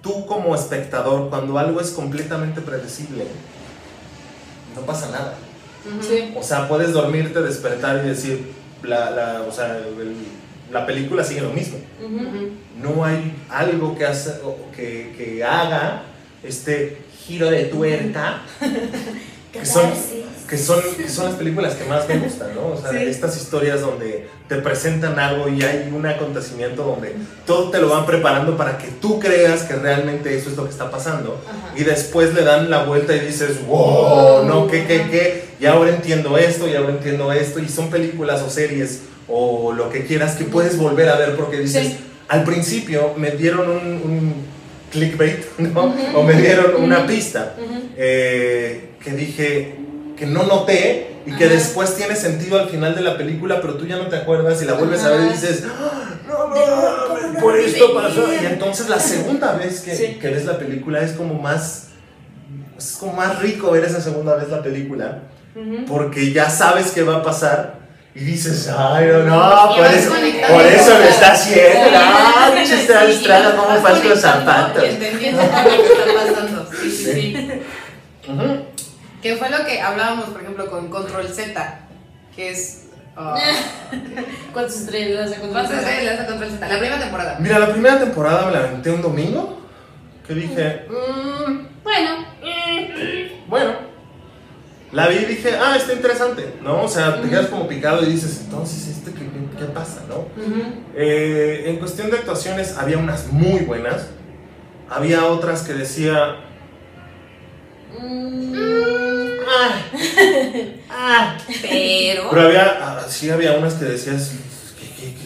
[0.02, 3.26] tú como espectador, cuando algo es completamente predecible,
[4.74, 5.34] no pasa nada.
[6.00, 6.34] Sí.
[6.36, 10.16] O sea, puedes dormirte, despertar y decir, la, la, o sea, el-
[10.74, 11.78] la película sigue lo mismo.
[12.82, 14.32] No hay algo que, hace,
[14.76, 16.02] que, que haga
[16.42, 18.42] este giro de tuerca,
[19.52, 19.84] que son,
[20.50, 22.66] que, son, que son las películas que más me gustan, ¿no?
[22.72, 22.96] O sea, Sí.
[23.06, 27.14] estas historias donde te presentan algo y hay un acontecimiento donde
[27.46, 30.70] todo te lo van preparando para que tú creas que realmente eso es lo que
[30.70, 31.72] está pasando Ajá.
[31.78, 35.44] y después le dan la vuelta y dices, wow, no, ¿qué, qué, qué?
[35.60, 39.90] Y ahora entiendo esto, y ahora entiendo esto, y son películas o series o lo
[39.90, 41.96] que quieras que puedes volver a ver porque dices, Sí.
[42.28, 44.34] al principio me dieron un, un
[44.92, 45.94] clickbait, ¿no?
[46.14, 47.54] O me dieron una pista
[47.96, 49.76] eh, que dije
[50.16, 51.54] que no noté y que Ajá.
[51.54, 54.66] después tiene sentido al final de la película, pero tú ya no te acuerdas y
[54.66, 58.26] la vuelves a ver y dices, "Ah, no mames, por esto pasó.
[58.32, 60.18] Y entonces la segunda vez que, Sí.
[60.20, 61.88] que ves la película es como más,
[62.78, 65.22] es como más rico ver esa segunda vez la película,
[65.88, 67.83] porque ya sabes qué va a pasar.
[68.14, 70.10] Y dices, ay, no, no, Y por eso,
[70.48, 71.90] por eso lo está haciendo.
[71.96, 74.84] Ah, pinche sí, está distraído, fue con los zapatos.
[74.84, 76.70] Entendiendo lo que está pasando.
[76.80, 77.36] Sí, sí, sí.
[78.30, 78.64] Ujú.
[79.20, 81.80] Que fue lo que hablábamos, por ejemplo, con Control Z,
[82.36, 82.84] que es.
[83.16, 83.34] ah,
[84.52, 86.68] ¿Cuántas estrellas de ¿Cuántas veces le das a Control Z?
[86.68, 87.36] La primera temporada.
[87.40, 89.60] Mira, la primera temporada me la aventé un domingo,
[90.26, 92.24] que dije, "Mm, Bueno,
[93.48, 93.93] bueno.
[94.94, 96.84] La vi y dije, ah, está interesante, ¿no?
[96.84, 100.26] O sea, te quedas como picado y dices, entonces, ¿este qué, qué- qué pasa, no?
[100.94, 104.06] Eh, en cuestión de actuaciones, había unas muy buenas.
[104.88, 106.36] Había otras que decía,
[108.00, 108.54] Mm.
[109.48, 109.80] ah,
[110.90, 111.36] ah.
[111.62, 112.30] pero.
[112.30, 114.53] Pero había, ah, sí había unas que decías, ¿qué, qué, qué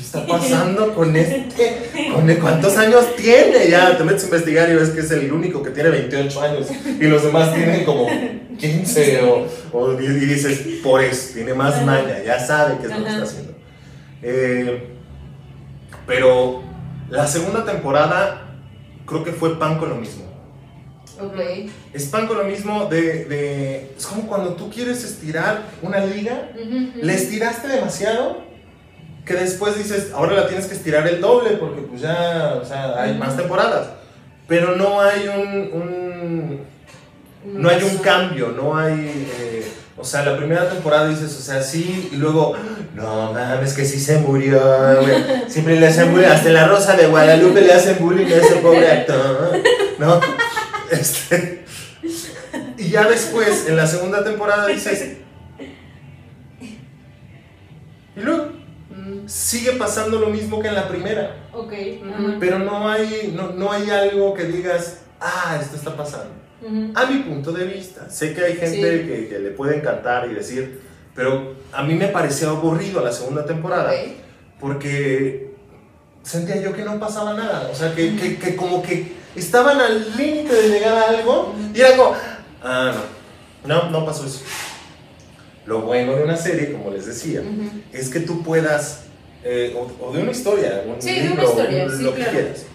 [0.08, 1.90] está pasando con este?
[2.14, 3.68] ¿Con el- ¿Cuántos años tiene?
[3.68, 6.66] Ya te metes a investigar y ves que es el único que tiene 28 años
[7.00, 8.06] y los demás tienen como
[8.58, 13.04] 15 o, o y dices, por eso, tiene más maña, ya sabe qué es lo
[13.04, 13.52] que está haciendo.
[14.22, 14.88] Eh,
[16.06, 16.62] pero
[17.10, 18.56] la segunda temporada
[19.06, 20.24] creo que fue pan con lo mismo.
[21.20, 21.38] Ok.
[21.92, 26.50] Es pan con lo mismo de, de- Es como cuando tú quieres estirar una liga
[26.94, 28.44] le estiraste demasiado
[29.28, 33.00] que después dices, ahora la tienes que estirar el doble porque pues ya, o sea,
[33.00, 33.90] hay más temporadas.
[34.48, 36.60] Pero no hay un, un-
[37.44, 41.62] no hay un cambio, no hay, eh, o sea, la primera temporada dices, o sea,
[41.62, 42.54] sí, y luego,
[42.94, 44.60] no mames, que sí se murió,
[45.02, 45.14] güey.
[45.48, 48.90] Siempre le hacen bullying, hasta la Rosa de Guadalupe le hacen bullying a ese pobre
[48.90, 49.52] actor,
[49.98, 50.20] ¿no?
[50.90, 51.64] Este,
[52.78, 55.18] y ya después, en la segunda temporada dices,
[58.16, 58.47] y luego,
[59.28, 61.72] sigue pasando lo mismo que en la primera, Ok.
[62.02, 62.36] Ujú.
[62.40, 66.30] pero no hay, no, no hay algo que digas, ah, esto está pasando.
[66.62, 66.92] Ujú.
[66.94, 69.06] A mi punto de vista, sé que hay gente Sí.
[69.08, 70.80] que, que le puede encantar y decir,
[71.14, 74.08] pero a mí me pareció aburrido la segunda temporada Ok.
[74.60, 75.54] porque
[76.22, 80.16] sentía yo que no pasaba nada, o sea, que, que, que como que estaban al
[80.16, 82.14] límite de llegar a algo y era como,
[82.62, 82.92] ah,
[83.66, 84.40] no, no, no pasó eso.
[85.66, 87.42] Lo bueno de una serie, como les decía,
[87.92, 89.04] es que tú puedas,
[89.44, 92.11] eh, o, o de una historia, un Sí, de una libro, historia, un- sí, lo
[92.14, 92.33] que claro.
[92.38, 92.66] quieras,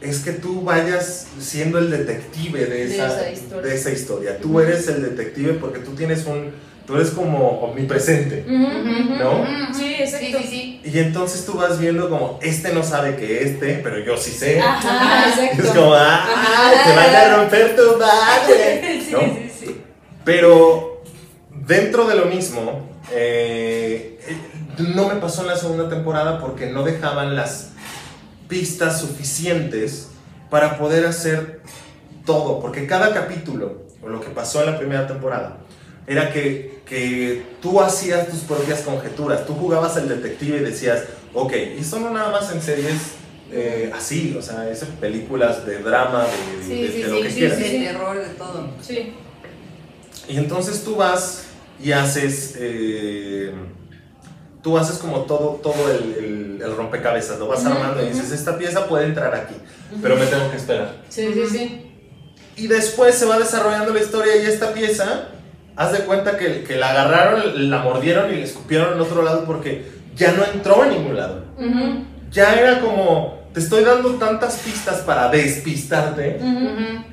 [0.00, 3.62] es que tú vayas siendo el detective de De esa, esa historia.
[3.70, 4.38] de esa historia.
[4.38, 6.52] Tú eres el detective porque tú tienes un,
[6.86, 8.44] tú eres como omnipresente.
[8.46, 9.14] Ujú, ujú.
[9.18, 9.40] ¿No?
[9.42, 9.74] Ujú.
[9.74, 10.26] Sí, exacto.
[10.26, 10.80] Sí, sí, sí.
[10.90, 14.58] Y entonces tú vas viendo como, este no sabe que este, pero yo sí sé.
[14.60, 15.64] Ajá, Y exacto.
[15.64, 16.84] es como, ah, Ajá.
[16.84, 19.00] te van a romper tu madre.
[19.10, 19.20] Sí, ¿no?
[19.20, 19.76] sí, sí.
[20.24, 21.02] Pero
[21.66, 24.18] dentro de lo mismo, eh,
[24.78, 27.70] no me pasó en la segunda temporada porque no dejaban las
[28.48, 30.08] pistas suficientes
[30.50, 31.60] para poder hacer
[32.26, 32.60] todo.
[32.60, 35.58] Porque cada capítulo, o lo que pasó en la primera temporada,
[36.06, 39.46] era que, que tú hacías tus propias conjeturas.
[39.46, 41.04] Tú jugabas al detective y decías,
[41.34, 42.96] ok, y esto no nada más en series
[43.52, 47.16] eh, así, o sea, es en películas de drama, de, Sí, de- sí, de lo
[47.16, 47.58] sí, que sí, quieras.
[47.58, 48.68] de terror, de todo.
[48.80, 49.12] Sí.
[50.28, 51.44] Y entonces tú vas
[51.82, 53.52] y haces, eh,
[54.62, 58.58] tú haces como todo, todo el, el- el rompecabezas, lo vas armando y dices, esta
[58.58, 59.54] pieza puede entrar aquí,
[60.02, 60.92] pero me tengo que esperar.
[61.08, 61.86] Sí, sí, sí.
[62.56, 65.28] Y después se va desarrollando la historia y esta pieza,
[65.76, 69.44] haz de cuenta que, que la agarraron, la mordieron y le escupieron en otro lado
[69.46, 71.44] porque ya no entró a ningún lado.
[72.30, 76.38] Ya era como, te estoy dando tantas pistas para despistarte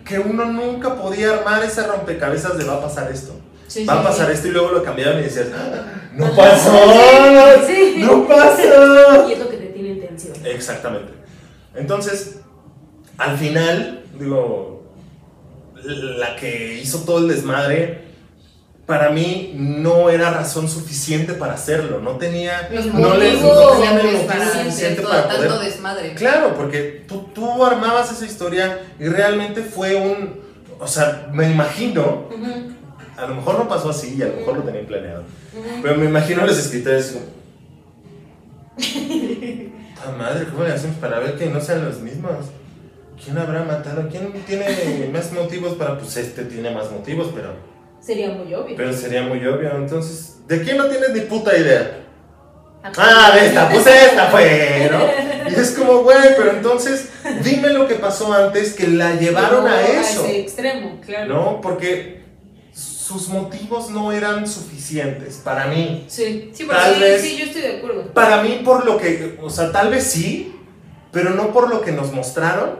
[0.03, 3.33] que uno nunca podía armar ese rompecabezas de va a pasar esto.
[3.67, 4.33] Sí, va sí, a pasar sí.
[4.33, 6.71] esto y luego lo cambiaron y decías, "Ah, no Ajá, pasó,
[7.97, 9.29] no pasó.
[9.29, 10.33] Y es lo que te tiene en tensión.
[10.45, 11.13] Exactamente.
[11.75, 12.39] Entonces,
[13.17, 14.83] al final, digo,
[15.83, 18.05] la que hizo todo el desmadre,
[18.85, 21.99] para mí no era razón suficiente para hacerlo.
[21.99, 25.27] No tenía, Los no le- motivos no tenía el suficientes motivo para suficiente todo, para
[25.27, 26.13] tanto poder desmadre.
[26.15, 30.39] Claro, porque tú, tú armabas esa historia y realmente fue un.
[30.79, 32.29] O sea, me imagino,
[33.17, 35.23] a lo mejor no pasó así y a lo mejor lo tenían planeado,
[35.81, 37.17] pero me imagino a los escritores.
[40.05, 42.45] "Ah, madre, ¿cómo le hacemos para ver que no sean los mismos?
[43.23, 44.07] ¿Quién habrá matado?
[44.09, 45.97] ¿Quién tiene más motivos para.?
[45.97, 47.55] Pues este tiene más motivos, pero.
[47.99, 48.75] Sería muy obvio.
[48.77, 49.75] Pero sería muy obvio.
[49.75, 52.03] Entonces, ¿de quién no tienes ni puta idea?
[52.95, 54.99] Ah, de esta, pues esta fue, ¿no?
[55.49, 57.09] Y es como, güey, pero entonces
[57.43, 61.33] dime lo que pasó antes que la llevaron No, a eso, ese extremo, claro.
[61.33, 61.61] ¿no?
[61.61, 62.21] Porque
[63.07, 66.05] sus motivos no eran suficientes para mí.
[66.09, 68.13] Sí, sí, Tal sí, vez- sí, yo estoy de acuerdo.
[68.13, 70.53] Para mí por lo que, o sea, tal vez sí,
[71.11, 72.71] pero no por lo que nos mostraron,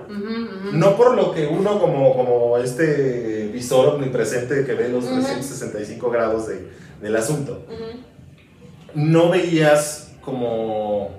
[0.74, 5.14] no por lo que uno como, como este visor omnipresente que ve los Ujú.
[5.16, 6.68] 365 grados de-
[7.02, 7.66] del asunto.
[8.94, 11.12] No veías como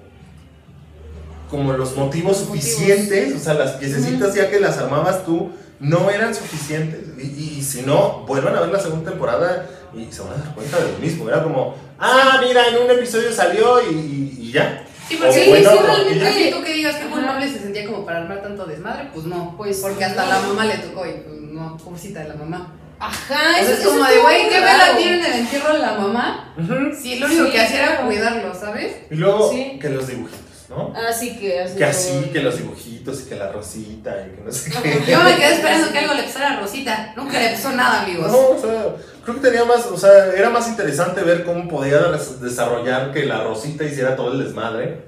[1.51, 5.49] como los motivos Los suficientes, o sea, las piececitas ya que las armabas tú
[5.81, 7.01] no eran suficientes.
[7.19, 10.55] Y, y si no, vuelvan a ver la segunda temporada y se van a dar
[10.55, 11.29] cuenta de lo mismo.
[11.29, 14.85] Era como, ah, mira, en un episodio salió y, y- y ya.
[15.09, 17.11] Sí, porque sí, bueno, sí, realmente, tú que digas que Ajá.
[17.15, 19.55] culpable se sentía como para armar tanto desmadre, pues no.
[19.57, 20.29] Pues porque hasta no.
[20.31, 22.75] la mamá le tocó y pues no, pobrecita de la mamá.
[23.01, 25.73] Ajá, O sea, eso es eso como de, güey, ¿qué vela tiene en el entierro
[25.73, 26.53] de la mamá?
[26.59, 26.95] Ujú.
[27.01, 28.97] Sí, lo único Sí, que hacía era cuidarlo, ¿sabes?
[29.11, 29.79] Y luego Sí.
[29.81, 30.93] que los dibujitos, ¿no?
[31.09, 31.77] Así que así.
[31.77, 35.03] Que así, que los dibujitos y que la rosita y que no sé qué.
[35.11, 37.13] Yo me quedé esperando que algo le pasara a Rosita.
[37.17, 38.31] Nunca le pasó nada, amigos.
[38.31, 38.85] No, o sea,
[39.25, 43.25] creo que tenía más, o sea, era más interesante ver cómo podía des- desarrollar que
[43.25, 45.07] la Rosita hiciera todo el desmadre.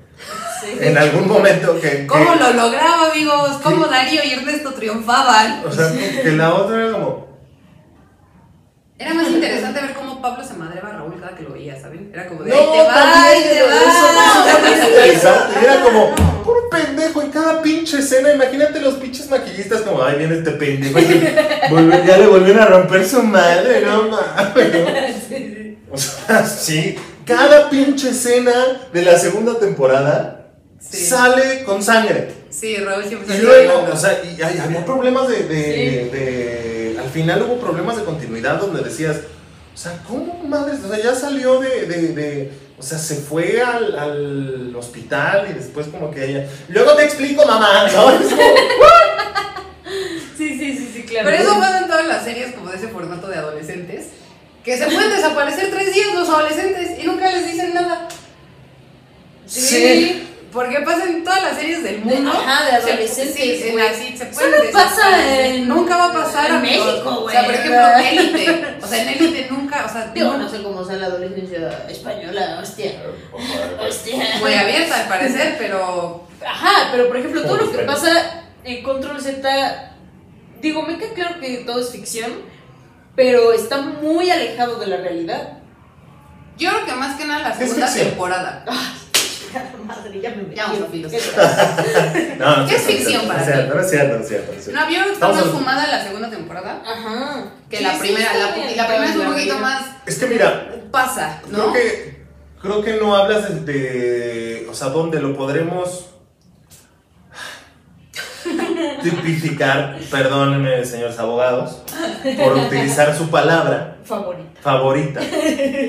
[0.63, 0.77] Sí.
[0.81, 1.91] En algún momento que...
[1.91, 3.59] que- ¿Cómo lo lograba, amigos?
[3.63, 5.63] ¿Cómo Darío y Ernesto triunfaban?
[5.67, 5.91] O sea,
[6.23, 7.29] que la otra era como...
[8.99, 12.11] Era más interesante ver cómo Pablo se madreaba a Raúl cada que lo veía, ¿saben?
[12.13, 14.89] Era como de, No, ahí te va, ahí te eso va.
[14.89, 15.59] interesante.
[15.61, 17.23] Y era como, puro pendejo.
[17.23, 20.99] Y cada pinche escena, imagínate los pinches maquillistas como, ay, viene este pendejo.
[22.07, 25.77] ya le volvieron a romper su madre, no mames.
[25.93, 26.95] O sea, sí.
[27.27, 28.53] Cada pinche escena
[28.93, 30.37] de la segunda temporada
[30.79, 31.05] Sí.
[31.07, 32.33] sale con sangre.
[32.49, 36.17] Sí, Raúl siempre Y luego, o sea, y hay- había problemas de, de, Sí.
[36.17, 39.17] de- Al final hubo problemas de continuidad donde decías,
[39.83, 40.81] sea, ¿cómo madres?
[40.85, 41.87] O sea, ya salió de.
[41.87, 46.49] de- de- o sea, se fue al, al hospital y después, como que ella.
[46.69, 48.11] Luego te explico, mamá, ¿no?
[48.21, 48.43] Es como,
[50.37, 51.29] Sí, sí, sí, sí, claro.
[51.31, 54.07] Pero eso pasa en todas las series como de ese formato de adolescentes.
[54.65, 58.09] Que se pueden desaparecer tres días los adolescentes y nunca les dicen nada.
[59.47, 60.29] Sí.
[60.53, 62.31] Porque pasa en todas las series del mundo.
[62.33, 63.87] ajá, de Se- adolescentes, sí, en güey.
[63.87, 66.63] así se pueden no pasa en- Nunca va a pasar en.
[66.63, 67.35] México, O güey.
[67.37, 68.77] sea, por ejemplo, Élite.
[68.83, 71.87] O sea, en Élite nunca, o sea, Digo, no- no sé cómo sea la adolescencia
[71.89, 72.93] española, hostia.
[73.87, 74.25] Hostia.
[74.41, 79.21] muy abierta al parecer, pero Ajá, pero por ejemplo, todo lo que pasa en Control
[79.21, 79.93] Z,
[80.61, 82.33] digo, me queda claro que todo es ficción,
[83.15, 85.59] pero está muy alejado de la realidad.
[86.59, 88.15] yo creo que más que nada la segunda ficción.
[89.87, 90.55] Madre, ya me metí.
[90.57, 91.77] Ya vamos a filosofar.
[91.83, 92.39] ¿Qué tal?
[92.39, 93.51] No, no ¿Qué es ficción no para ti?
[93.69, 94.15] No no es cierto.
[94.17, 94.53] no es cierto.
[94.73, 97.45] No, yo creo que está más fumada la segunda temporada Ajá.
[97.69, 98.35] que la primera.
[98.35, 102.25] la, bien, y la primera es un poquito más Es que mira, pasa, Creo que,
[102.61, 106.10] creo que no hablas de, de- o sea, donde lo podremos
[109.03, 111.83] tipificar, perdónenme, señores abogados,
[112.43, 114.61] por utilizar su palabra Favorita.
[114.61, 115.21] favorita.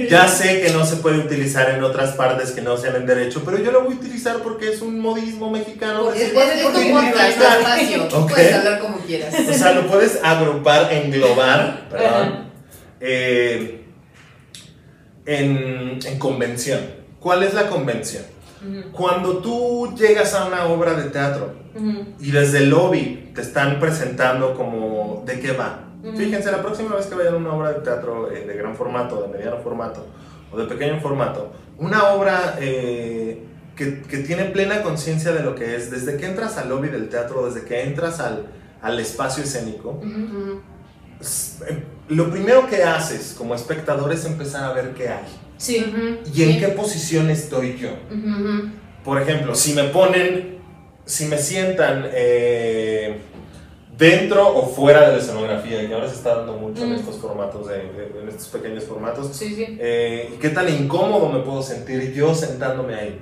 [0.09, 3.41] Ya sé que no se puede utilizar en otras partes que no sean en derecho,
[3.43, 6.03] pero yo lo voy a utilizar porque es un modismo mexicano.
[6.03, 6.61] Porque se puede
[7.29, 8.07] espacio.
[8.27, 9.33] Puedes hablar como quieras.
[9.49, 12.45] O sea, lo puedes agrupar, englobar, perdón,
[12.99, 13.85] eh,
[15.25, 16.79] en, en convención.
[17.19, 18.23] ¿Cuál es la convención?
[18.91, 21.53] Cuando tú llegas a una obra de teatro
[22.19, 25.87] y desde el lobby te están presentando como de qué va.
[26.15, 29.21] Fíjense, la próxima vez que vayan a una obra de teatro eh, de gran formato,
[29.21, 30.07] de mediano formato
[30.51, 33.43] o de pequeño formato, una obra eh,
[33.75, 37.07] que, que tiene plena conciencia de lo que es, desde que entras al lobby del
[37.07, 38.47] teatro, desde que entras al,
[38.81, 45.09] al espacio escénico, eh, lo primero que haces como espectador es empezar a ver qué
[45.09, 45.25] hay
[45.61, 45.75] Sí.
[46.33, 46.59] Y en Sí.
[46.59, 47.89] qué posición estoy yo.
[49.03, 50.57] Por ejemplo, si me ponen,
[51.05, 53.17] si me sientan eh,
[53.97, 56.95] dentro o fuera de la escenografía, que ahora se está dando mucho en Mm.
[56.95, 59.77] estos formatos, de- de- en estos pequeños formatos, Sí, sí.
[59.79, 63.19] eh, qué tan incómodo me puedo sentir yo sentándome ahí.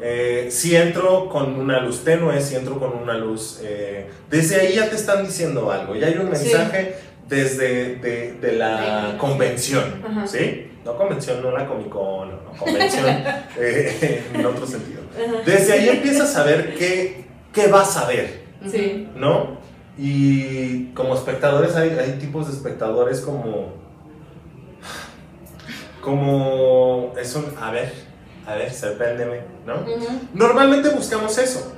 [0.00, 3.60] Eh, si entro con una luz tenue, si entro con una luz...
[4.30, 6.94] desde ahí ya te están diciendo algo, ya hay un mensaje
[7.28, 9.84] desde de, de la convención.
[10.26, 10.68] ¿sí?
[10.86, 13.04] No convención, no la Comic Con, no, no, convención
[13.58, 15.02] eh, en otro sentido.
[15.44, 19.08] Desde ahí empiezas a ver qué, qué vas a ver, Sí.
[19.16, 19.58] ¿no?
[19.98, 23.72] Y como espectadores hay, hay tipos de espectadores como...
[26.00, 27.12] Como...
[27.20, 27.46] Es un...
[27.60, 27.92] A ver,
[28.46, 29.74] a ver, sorpréndeme, ¿no?
[30.34, 31.72] Normalmente buscamos eso.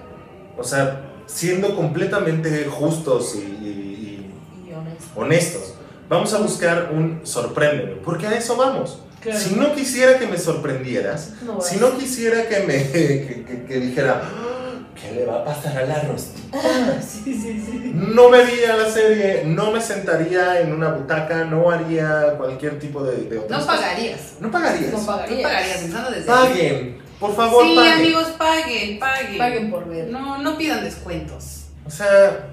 [0.56, 4.32] O sea, siendo completamente justos y, y-
[4.68, 5.04] Y honesto.
[5.16, 5.74] y honestos.
[6.08, 9.00] Vamos a buscar un sorpréndeme, porque a eso vamos.
[9.20, 9.38] Claro.
[9.40, 13.80] Si no quisiera que me sorprendieras, No si no quisiera que me que, que- que
[13.80, 16.58] dijera, "Ah, ¿qué le va a pasar a la rostita?
[17.02, 17.92] Sí, sí, sí.
[17.94, 23.16] No vería la serie, no me sentaría en una butaca, no haría cualquier tipo de,
[23.24, 23.64] de No cosas.
[23.66, 24.20] pagarías.
[24.40, 24.92] No pagarías.
[24.92, 25.42] No No pagarías.
[25.42, 26.48] pagarías, pensando desde ahí.
[26.48, 27.92] Paguen, por favor, Sí, paguen.
[27.94, 29.38] amigos, paguen, paguen.
[29.38, 30.06] Paguen por ver.
[30.08, 31.64] No, no pidan descuentos.
[31.84, 32.46] O sea,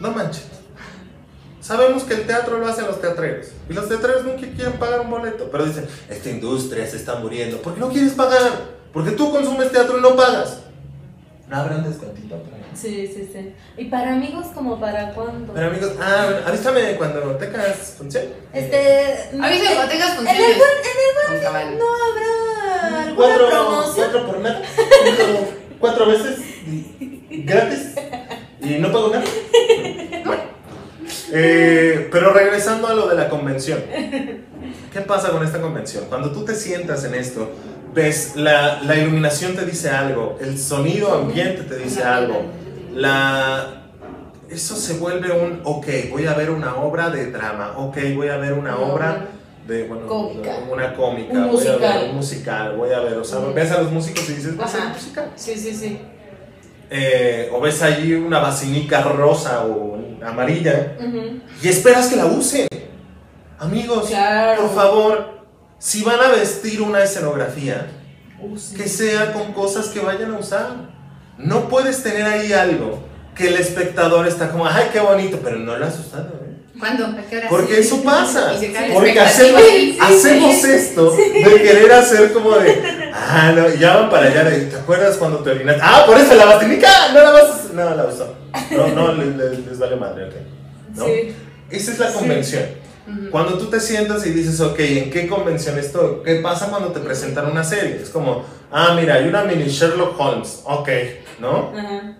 [0.00, 0.44] no manches.
[1.64, 3.46] Sabemos que el teatro lo hacen los teatreros.
[3.70, 5.48] Y los teatreros nunca quieren pagar un boleto.
[5.50, 7.62] Pero dicen, esta industria se está muriendo.
[7.62, 8.52] ¿Por qué no quieres pagar?
[8.92, 10.58] Porque tú consumes teatro y no pagas.
[11.48, 12.36] No habrá un descuentito.
[12.74, 13.54] Sí, sí, sí.
[13.78, 15.54] ¿Y para amigos como para cuándo?
[15.54, 18.24] Pero amigos, ah, avísame cuando tengas función.
[18.52, 19.30] Este.
[19.40, 21.78] Avísame cuando tengas En el buen- Con cabal.
[21.78, 23.94] no habrá alguna Cuatro, promoción.
[24.10, 24.62] cuatro por nada.
[25.06, 25.48] Cuatro,
[25.80, 26.38] cuatro veces
[27.30, 27.94] gratis.
[28.60, 29.24] Y no pago nada.
[31.34, 33.80] Eh, pero regresando a lo de la convención.
[34.92, 36.04] ¿Qué pasa con esta convención?
[36.08, 37.50] Cuando tú te sientas en esto,
[37.92, 42.42] ves, la, la iluminación te dice algo, el sonido ambiente te dice algo,
[42.94, 43.80] la...
[44.48, 48.36] Eso se vuelve un, ok, voy a ver una obra de drama, ok, voy a
[48.36, 49.26] ver una obra
[49.66, 50.58] de, bueno, Cómica.
[50.70, 52.04] una cómica, Un voy a ver musical.
[52.10, 54.88] un musical, voy a ver, o sea, ves a los músicos y dices, va a
[54.90, 55.32] musical.
[55.34, 55.98] Sí, sí, sí.
[56.96, 60.96] Eh, o ves allí una basinica rosa o amarilla
[61.60, 62.68] y esperas que la usen.
[63.58, 64.62] Amigos, Claro.
[64.62, 65.44] por favor,
[65.78, 67.88] si van a vestir una escenografía,
[68.76, 70.94] que sea con cosas que vayan a usar.
[71.36, 73.02] No puedes tener ahí algo
[73.34, 76.28] que el espectador está como, ay, qué bonito, pero no lo has usado.
[76.44, 76.78] ¿eh?
[76.78, 77.06] ¿Cuándo?
[77.06, 77.48] ¿A qué hora?
[77.48, 78.52] Porque eso pasa.
[78.92, 80.70] Porque hacemos, Sí, sí, hacemos sí.
[80.70, 84.44] esto de querer hacer como de, ah, no, y ya van para allá.
[84.70, 85.80] ¿Te acuerdas cuando te orinaste?
[85.84, 88.34] Ah, por eso la basinica, no la vas a- No, la usó.
[88.70, 90.34] No, no, les, vale madre, ¿ok?
[90.94, 91.04] ¿No?
[91.06, 91.34] Sí.
[91.70, 92.62] Esa es la convención.
[93.30, 96.22] Cuando tú te sientas y dices, ok, ¿en qué convención estoy?
[96.24, 98.00] ¿Qué pasa cuando te presentan una serie?
[98.02, 100.88] Es como, ah, mira, hay una mini Sherlock Holmes, ok,
[101.38, 101.72] ¿no?
[101.76, 102.16] Ajá.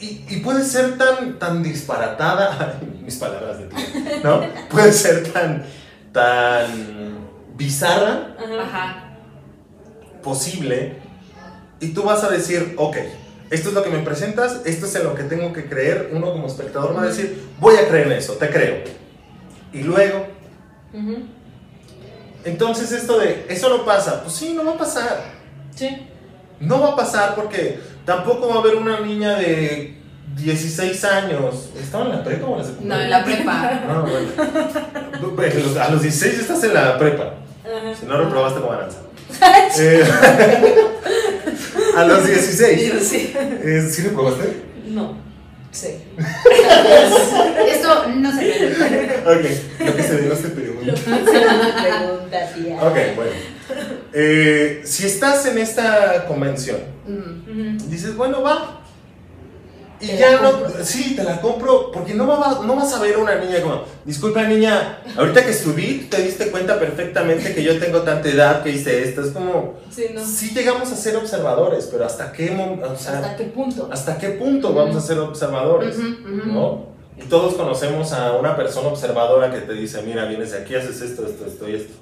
[0.00, 3.76] Y, y puede ser tan, tan disparatada, mis palabras de ti,
[4.22, 4.42] ¿no?
[4.68, 5.64] Puede ser tan,
[6.12, 6.66] tan
[7.56, 8.62] bizarra Ajá.
[8.62, 9.13] Ajá.
[10.24, 10.94] Posible
[11.80, 12.96] y tú vas a decir, ok,
[13.50, 16.32] esto es lo que me presentas, esto es en lo que tengo que creer, uno
[16.32, 18.78] como espectador va a decir, voy a creer en eso, te creo.
[19.72, 20.26] Y luego,
[22.44, 25.24] entonces esto de, eso no pasa, pues sí, no va a pasar.
[25.74, 26.06] Sí.
[26.60, 29.98] No va a pasar porque tampoco va a haber una niña de
[30.36, 31.70] 16 años.
[31.78, 33.80] ¿Estaba en la prepa o en la No, en la prepa.
[33.88, 35.34] No, bueno.
[35.34, 37.34] Bueno, los- A los 16 ya estás en la prepa.
[37.98, 38.72] Si no reprobaste como
[39.78, 40.04] Eh,
[41.96, 42.92] a los 16.
[42.92, 43.34] Yo sí.
[43.36, 44.62] Eh, ¿Sí reprobaste?
[44.86, 45.16] No.
[45.70, 45.88] Sí.
[47.68, 48.50] Esto no se.
[49.26, 49.86] Ok.
[49.86, 50.86] Lo que se no se pregunta.
[50.86, 52.76] Lo que se me pregunta, tía.
[52.76, 53.30] Ok, bueno.
[54.12, 56.78] Eh, si estás en esta convención.
[57.06, 57.88] Ujú.
[57.88, 58.83] dices, bueno, va.
[60.04, 60.84] Y Te ya no, compro.
[60.84, 63.82] sí, te la compro, porque no, va, no vas a ver a una niña como,
[64.04, 68.70] disculpa niña, ahorita que subí, te diste cuenta perfectamente que yo tengo tanta edad que
[68.70, 69.22] hice esto.
[69.22, 70.24] Es como, Sí, no.
[70.24, 73.88] sí llegamos a ser observadores, pero ¿hasta qué, o sea, ¿Hasta qué punto?
[73.90, 75.96] ¿hasta qué punto vamos a ser observadores?
[75.98, 76.92] ¿No?
[77.16, 81.00] Y todos conocemos a una persona observadora que te dice, mira, vienes de aquí, haces
[81.00, 81.94] esto, esto, esto y esto.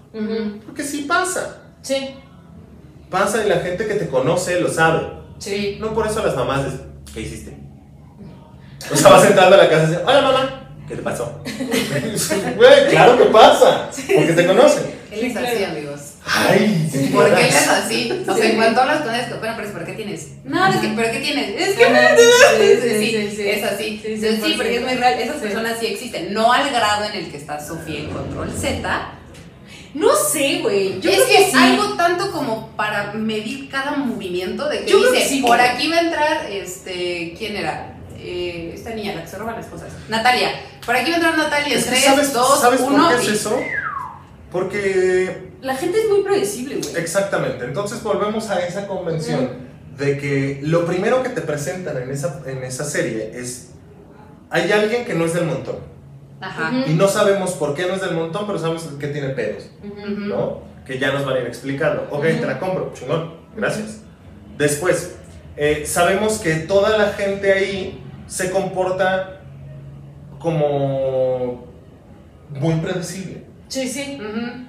[0.67, 1.59] Porque sí pasa.
[1.83, 2.15] Sí.
[3.11, 5.07] Pasa y la gente que te conoce lo sabe.
[5.39, 5.77] Sí.
[5.81, 6.81] No por eso las mamás dicen,
[7.13, 7.59] ¿qué hiciste?
[8.91, 11.43] O sea, vas entrando a la casa y dices, hola mamá, ¿qué te pasó?
[12.57, 15.03] Güey, claro que pasa, porque te conocen.
[15.11, 16.01] Él es así, amigos.
[16.25, 17.41] Ay, sí, ¿Por qué ¿verdad?
[17.49, 18.25] eres así?
[18.27, 20.29] O sea, en cuanto hablas con esto, bueno, pero es, ¿pero qué tienes?
[20.45, 21.49] No, es que, ¿pero qué tienes?
[21.61, 23.49] Es que sí, sí, sí, sí, sí.
[23.49, 24.01] es así.
[24.03, 24.99] Sí, porque es muy 100%.
[24.99, 25.21] real.
[25.21, 26.33] Esas personas sí existen.
[26.33, 29.13] No al grado en el que está Sofía en Control Z.
[29.95, 30.93] No sé, güey.
[30.93, 31.57] Es creo que, que sí.
[31.57, 35.91] algo tanto como para medir cada movimiento de que Yo dice, que sí, por aquí
[35.91, 37.92] va a entrar, este, ¿quién era?
[38.25, 39.89] Eh, esta niña, la que se roba las cosas.
[40.09, 40.51] Natalia.
[40.85, 41.77] Por aquí va a entrar Natalia.
[41.77, 42.97] Es que 3, ¿sabes, 2, ¿sabes 1.
[42.97, 43.61] por qué es eso?
[44.51, 46.97] Porque La gente es muy predecible, güey.
[46.97, 49.51] Exactamente, entonces volvemos a esa convención
[49.97, 53.71] de que lo primero que te presentan en esa, en esa serie es,
[54.51, 55.93] hay alguien que no es del montón
[56.43, 56.73] Ajá.
[56.87, 59.71] Y no sabemos por qué no es del montón, pero sabemos que tiene pedos.
[60.07, 60.63] ¿no?
[60.85, 62.09] Que ya nos van a ir explicando.
[62.11, 64.01] Ok, te la compro, chingón, gracias.
[64.59, 65.15] Después,
[65.57, 68.02] eh, sabemos que toda la gente ahí
[68.33, 69.41] se comporta
[70.39, 71.67] como
[72.49, 73.45] muy predecible.
[73.69, 74.19] Sí, sí.
[74.21, 74.69] Ujú.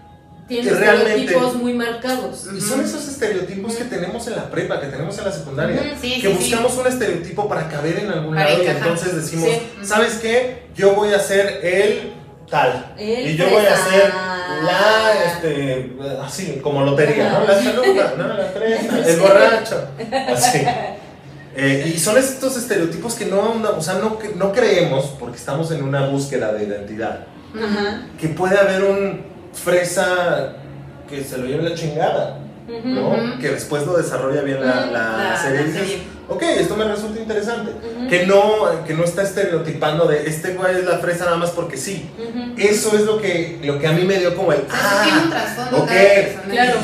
[0.50, 2.50] Tiene estereotipos muy marcados.
[2.54, 5.78] Y son esos estereotipos que tenemos en la prepa, que tenemos en la secundaria.
[5.78, 6.02] Ujú.
[6.02, 9.48] Sí, que sí, buscamos un estereotipo para caber en algún Para lado y entonces decimos,
[9.50, 9.62] Sí.
[9.86, 10.64] ¿sabes qué?
[10.76, 12.12] Yo voy a ser el
[12.50, 12.94] tal.
[12.98, 14.12] El y yo voy a ser
[14.64, 17.46] la, este, así, como lotería, ¿no?
[17.48, 18.28] La saluda, ¿no?
[18.28, 19.88] La fresa, el borracho.
[20.28, 20.66] Así.
[21.56, 25.72] Eh, y son estos estereotipos que no, no- o sea, no, no creemos, porque estamos
[25.72, 27.26] en una búsqueda de identidad,
[28.20, 29.22] que puede haber un
[29.54, 30.54] fresa
[31.10, 32.40] que se lo lleve la chingada.
[32.86, 33.38] ¿no?
[33.42, 35.62] Que después lo desarrolla bien la, la La- serie.
[35.62, 35.98] y dices,
[36.30, 37.72] ok, esto me resulta interesante.
[38.10, 41.76] Que no, que no está estereotipando de este güey es la fresa nada más porque
[41.76, 42.10] sí.
[42.58, 44.62] Eso es lo que, lo que a mí me dio como el.
[44.62, 45.88] O sea, sí tiene un Ah, trasfondo ok.
[45.90, 46.52] cada persona.
[46.54, 46.80] Claro.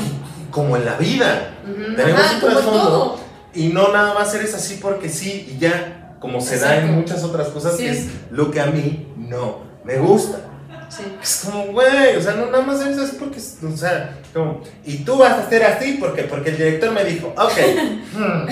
[0.51, 1.49] como en la vida.
[1.95, 3.19] Tenemos un trasfondo.
[3.53, 5.95] Y no nada más eres así porque sí y ya.
[6.19, 7.83] Como se da en muchas otras cosas, Sí.
[7.85, 10.39] que es lo que a mí no me gusta.
[10.89, 11.03] Sí.
[11.21, 14.97] Es como, güey, o sea, no nada más eres así porque, o sea, como, y
[15.05, 17.57] tú vas a ser así porque, porque el director me dijo, ok,
[18.17, 18.47] hmm,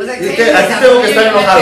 [0.00, 1.60] O sea, que aquí tengo que estar enojado.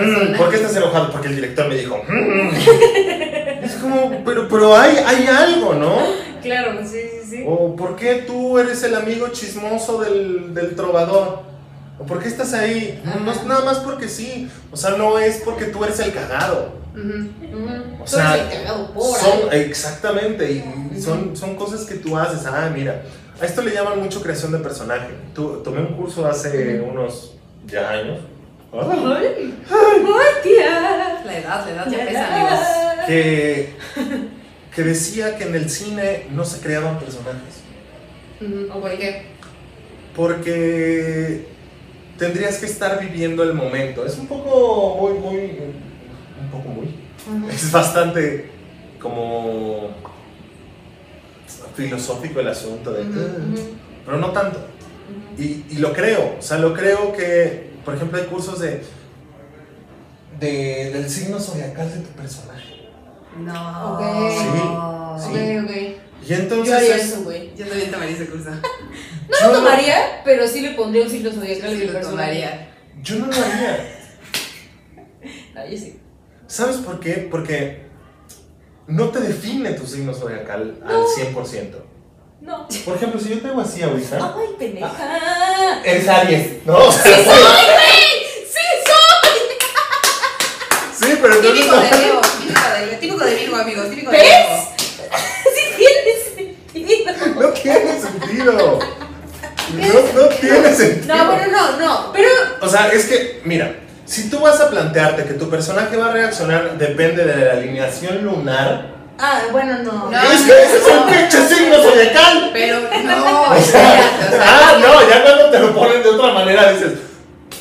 [0.00, 0.36] Mm.
[0.36, 1.12] ¿Por qué estás enojado?
[1.12, 2.02] Porque el director me dijo.
[2.08, 2.50] "Mm".
[3.66, 5.98] Es como, pero, pero hay, hay algo, ¿no?
[6.42, 6.98] Claro, sí,
[7.36, 7.44] sí.
[7.46, 11.40] O ¿por qué tú eres el amigo chismoso del, del trovador?
[11.98, 13.00] ¿O por qué estás ahí?
[13.04, 14.50] No, no es nada más porque sí.
[14.70, 16.72] O sea, no es porque tú eres el cagado.
[16.94, 22.16] O Tú sea, eres el cagado por Son, exactamente, y son, son cosas que tú
[22.16, 22.44] haces.
[22.46, 23.02] Ah, mira,
[23.40, 25.08] a esto le llaman mucho creación de personaje.
[25.34, 27.34] Tu- tomé un curso hace unos
[27.66, 28.18] ya años.
[28.72, 31.20] Ah, Ay, ay, tía.
[31.24, 33.06] La edad, la edad ya pesa, amigos.
[33.06, 33.74] que,
[34.76, 37.62] que decía que en el cine no se creaban personajes.
[38.70, 39.22] ¿O por qué?
[40.14, 41.46] Porque
[42.18, 44.04] tendrías que estar viviendo el momento.
[44.04, 45.40] Es un poco muy, muy.
[46.42, 46.94] Un poco muy.
[47.50, 48.50] Es bastante
[49.00, 49.94] como
[51.74, 53.00] filosófico el asunto de.
[53.00, 53.76] Ujú.
[54.04, 54.60] Pero no tanto.
[55.38, 56.36] Y, y lo creo.
[56.38, 58.82] O sea, lo creo que, por ejemplo, hay cursos de,
[60.38, 62.75] de del signo zodiacal de tu personaje.
[63.38, 63.94] No.
[63.94, 64.02] Ok.
[64.30, 64.46] Sí, sí.
[65.28, 65.70] Ok, ok.
[66.28, 66.68] Y entonces.
[66.68, 67.52] Yo haría es- eso, güey.
[67.56, 68.50] Yo también tomaría ese curso.
[69.28, 72.70] No yo lo tomaría, pero sí le pondría un signo zodiacal Sí, mi lo tomaría.
[73.02, 73.92] Yo no lo haría.
[75.56, 75.98] Ah, yo sí.
[76.46, 77.26] ¿Sabes por qué?
[77.30, 77.86] Porque
[78.86, 81.82] no te define tu signo zodiacal al 100%.
[82.42, 82.68] No.
[82.84, 85.80] Por ejemplo, si yo te hago así ahorita, Ay, pendeja.
[85.82, 86.76] eres Aries, ¿no?
[86.76, 87.34] O sea, ¡Sí soy, güey!
[88.52, 89.30] ¡Sí soy!
[91.10, 92.60] sí, pero entonces Típico no, de Leo, típico
[92.90, 93.24] de, típico
[93.58, 94.22] de Virgo, amigos, típico ¿Ves?
[95.54, 97.40] Sí tiene sentido.
[97.40, 98.78] no tiene sentido.
[99.74, 101.14] No, no tiene sentido.
[101.14, 102.12] No, bueno, no, no.
[102.12, 102.28] Pero
[102.60, 106.12] O sea, es que, mira, si tú vas a plantearte que tu personaje va a
[106.12, 110.10] reaccionar depende de la alineación lunar, Ah, bueno, no.
[110.10, 110.22] No.
[110.30, 112.50] es que ese es el pinche signo zodiacal.
[112.52, 114.10] Pero no, O sea,
[114.42, 116.92] ah, no, ya cuando te lo ponen de otra manera dices,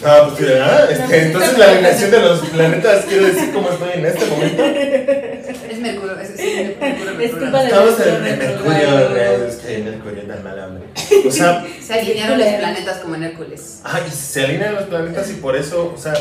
[0.06, 4.06] ah, pues mira, este, entonces la alineación de los planetas quiere decir cómo estoy en
[4.06, 4.64] este momento.
[5.86, 7.58] Mercurio, es, sí, Mercurio, Mercurio.
[7.60, 9.48] Estamos en Mercurio en retrogrado.
[9.86, 10.84] Mercurio, tan mal hombre.
[11.28, 13.82] O sea, Se alinearon los planetas como en Hércules.
[13.84, 16.14] ay, se alinean los planetas y por eso, o sea,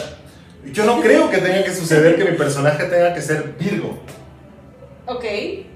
[0.72, 3.98] yo no creo que tenga que suceder que mi personaje tenga que ser Virgo.
[5.06, 5.24] Ok.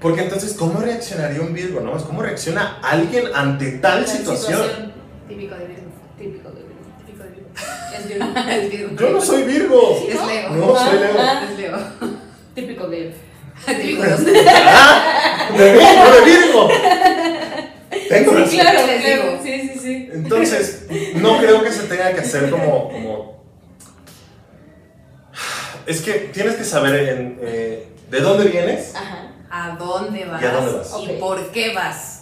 [0.01, 1.81] Porque entonces, ¿cómo reaccionaría un Virgo?
[1.81, 1.95] ¿No?
[1.95, 4.93] Es cómo reacciona alguien ante tal La situación.
[5.27, 5.91] Típico de Virgo.
[6.17, 6.79] Típico de Virgo.
[7.05, 7.49] Típico de Virgo.
[7.95, 8.25] Es Virgo.
[8.49, 8.95] Es Virgo.
[8.99, 10.05] Yo no soy Virgo.
[10.09, 10.49] Es Leo.
[10.49, 11.11] No, soy Leo.
[11.19, 11.77] Ah, Es Leo.
[12.55, 13.28] Típico de Típico
[13.67, 14.47] de ustedes.
[14.71, 16.69] Ah, de Virgo, de Virgo.
[18.09, 18.49] Tengo razón.
[18.49, 19.39] Sí, claro, Les digo.
[19.43, 20.09] Sí, sí, sí.
[20.13, 20.85] Entonces,
[21.15, 22.89] no creo que se tenga que hacer como.
[22.89, 23.43] como...
[25.85, 28.93] Es que tienes que saber en, eh, de dónde vienes.
[28.95, 29.25] Ajá.
[29.49, 30.41] ¿A dónde vas?
[30.41, 30.91] ¿Y a dónde vas?
[31.01, 31.19] ¿Y Ok.
[31.19, 32.15] por qué vas?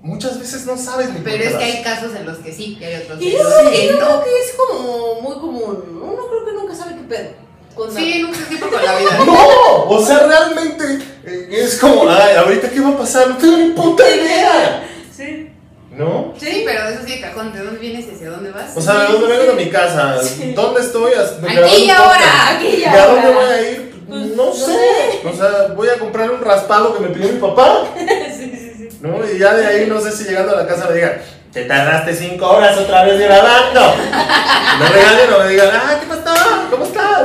[0.00, 2.78] muchas veces no sabes ni por Pero es que hay casos en los que sí
[2.80, 3.98] y hay otros Y en yo que yo no.
[3.98, 6.00] creo que es como muy común.
[6.02, 7.30] Uno creo que nunca sabe qué pedo.
[7.78, 9.10] Con Sí, nunca tiempo con la vida.
[9.24, 13.56] No, o sea, realmente eh, es como, ay, ahorita qué va a pasar, no tengo
[13.56, 14.84] ni puta idea.
[15.16, 15.50] Sí.
[15.92, 16.34] ¿No?
[16.38, 18.76] Sí, pero eso sí de cajón, ¿de dónde vienes y hacia dónde vas?
[18.76, 20.22] O sea, ¿de dónde vengo de mi casa?
[20.22, 20.52] Sí.
[20.52, 21.12] ¿Dóny estoy?
[21.14, 23.38] Aquí y ahora, aquí y ¿Y a dónde ahora.
[23.38, 24.04] voy a ir?
[24.08, 25.20] Pues, no no sé.
[25.24, 27.84] O sea, voy a comprar un raspado que me pidió mi papá.
[27.96, 28.98] sí, sí, sí.
[29.00, 29.18] ¿No?
[29.28, 31.20] Y ya de ahí no sé si llegando a la casa me digan,
[31.52, 33.80] te tardaste cinco horas otra vez grabando.
[34.78, 36.17] Me regalen o me digan, ah, ¿qué pasó?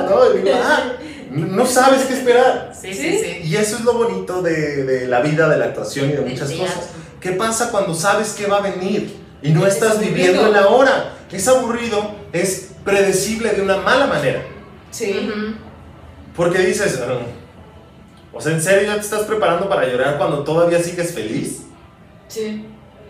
[0.09, 0.33] ¿No?
[0.35, 0.93] Y digo, ah,
[1.31, 2.71] no sabes qué esperar.
[2.79, 3.41] Sí, sí, sí.
[3.43, 6.51] Y eso es lo bonito de, de la vida, de la actuación y de muchas
[6.51, 6.89] cosas.
[7.19, 10.13] ¿Qué pasa cuando sabes qué va a venir y no Es estás aburrido.
[10.13, 11.13] viviendo en la hora?
[11.31, 14.43] Es aburrido, es predecible de una mala manera.
[14.91, 15.29] Sí.
[16.35, 17.19] Porque dices, "Ah,
[18.31, 21.61] o sea, ¿en serio ya te estás preparando para llorar cuando todavía sigues feliz?
[22.27, 22.65] Sí.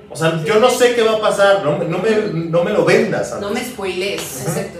[0.09, 2.11] O sea, yo no sé qué va a pasar, no, me- no, me,
[2.49, 3.35] no me lo vendas.
[3.41, 4.41] No me spoilees.
[4.47, 4.79] Exacto.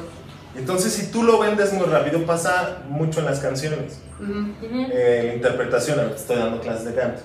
[0.55, 3.99] Entonces, si tú lo vendes muy rápido, pasa mucho en las canciones.
[4.61, 7.21] Eh, la interpretación, ahorita estoy dando clases de canto.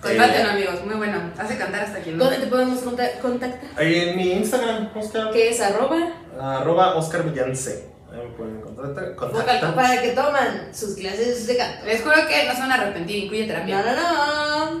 [0.00, 1.18] Contraten Eh, amigos, muy bueno.
[1.38, 2.24] Hace cantar hasta quien no.
[2.24, 3.70] ¿Dónde te podemos conta- contactar?
[3.76, 5.30] ahí en mi Instagram, Oscar.
[5.32, 5.96] ¿Qué es arroba?
[6.38, 7.88] Arroba Oscar Villance.
[8.12, 9.14] Ahí me pueden contactar.
[9.14, 9.74] contactar.
[9.74, 11.86] Para que toman sus clases de canto.
[11.86, 13.82] Les juro que no se van a arrepentir, incluye terapia.
[13.82, 14.70] No, no,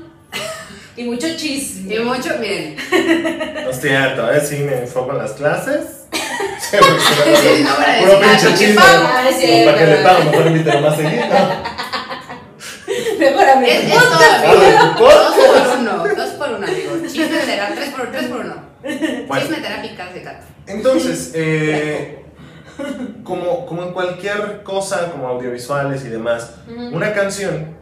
[0.96, 1.94] Y mucho chisme.
[1.94, 2.76] Y mucho, miren.
[3.64, 4.40] No es cierto, ¿eh?
[4.40, 6.03] Sí, me enfoco en las clases.
[6.58, 8.74] Sí, porque Sí, no van a Puro pinche
[9.64, 11.24] para que le pago, mejor invítalo más seguido.
[13.18, 13.66] Mejor a mí.
[13.68, 13.92] Es,
[14.96, 17.12] todo, Dos por uno, dos por uno, amigos.
[17.12, 18.54] Chisme terapia, tres por, tres por uno.
[19.28, 20.46] Bueno, Chisme de gato.
[20.66, 22.24] entonces, eh,
[23.22, 26.56] como, como en cualquier cosa, como audiovisuales y demás,
[26.92, 27.74] una canción,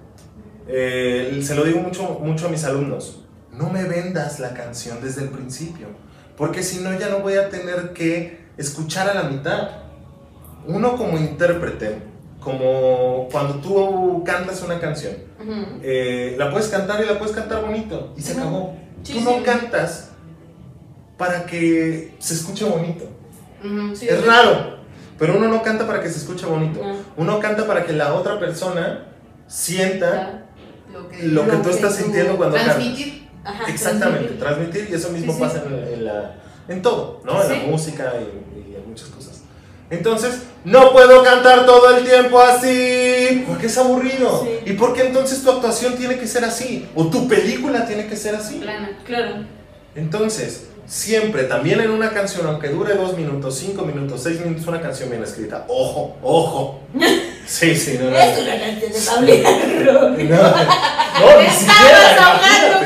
[0.68, 5.22] eh, se lo digo mucho, mucho a mis alumnos, no me vendas la canción desde
[5.22, 5.88] el principio,
[6.36, 9.68] porque si no ya no voy a tener que escuchar a la mitad.
[10.66, 11.98] Uno como intérprete,
[12.40, 15.14] como cuando tú cantas una canción,
[15.82, 18.40] eh, la puedes cantar y la puedes cantar bonito y se Ujú.
[18.40, 18.76] acabó.
[19.02, 20.10] Sí, tú no cantas
[21.18, 23.06] para que se escuche bonito.
[23.94, 24.76] Sí, es raro,
[25.18, 26.80] pero uno no canta para que se escuche bonito.
[26.84, 26.94] No.
[27.16, 29.06] Uno canta para que la otra persona
[29.48, 30.44] sienta
[30.92, 32.78] Lo que, lo que Lo tú estás sintiendo cuando cantas.
[33.68, 34.88] Exactamente, transmitir.
[34.90, 36.36] y eso mismo pasa en, en la,
[36.68, 37.42] en todo, ¿no?
[37.42, 37.54] En Sí.
[37.58, 39.40] la música y, y en muchas cosas.
[39.90, 44.42] Entonces, no puedo cantar todo el tiempo así, porque es aburrido.
[44.42, 44.70] Sí.
[44.70, 46.88] ¿Y por qué entonces tu actuación tiene que ser así?
[46.94, 48.54] ¿O tu película tiene que ser así?
[48.56, 48.98] Plana.
[49.04, 49.44] Claro.
[49.94, 54.80] Entonces, siempre, también en una canción, aunque dure dos minutos, cinco minutos, seis minutos, una
[54.80, 55.66] canción bien escrita.
[55.68, 56.80] Ojo, ojo.
[57.44, 58.16] Sí, sí, no, no.
[58.16, 59.92] Es una canción de Paulina.
[59.92, 60.00] No,
[61.36, 62.81] no, ni siquiera.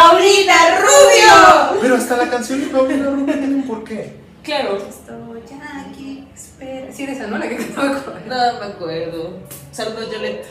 [0.00, 1.80] Paulina Rubio.
[1.82, 4.14] Pero hasta la canción de Paulina Rubio tiene un porqué.
[4.42, 4.78] Claro.
[4.78, 5.58] Estoy
[5.90, 6.90] aquí, espera.
[6.90, 7.36] Sí, era esa, ¿no?
[7.36, 8.14] La que cantaba con.
[8.26, 9.38] No me acuerdo.
[9.72, 10.46] Saludos, Yolette.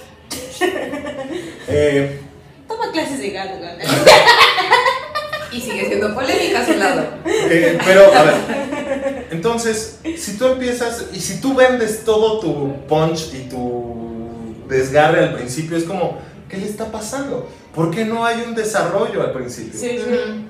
[1.67, 2.19] Eh,
[2.67, 3.79] Toma clases de gato, gato.
[5.51, 7.03] Y sigue siendo polémica a su lado.
[7.25, 9.27] eh, pero, a ver.
[9.31, 15.35] Entonces, si tú empiezas y si tú vendes todo tu punch y tu desgarre al
[15.35, 16.19] principio, es como,
[16.49, 17.47] ¿qué le está pasando?
[17.75, 19.79] ¿Por qué no hay un desarrollo al principio?
[19.79, 20.45] Sí, sí.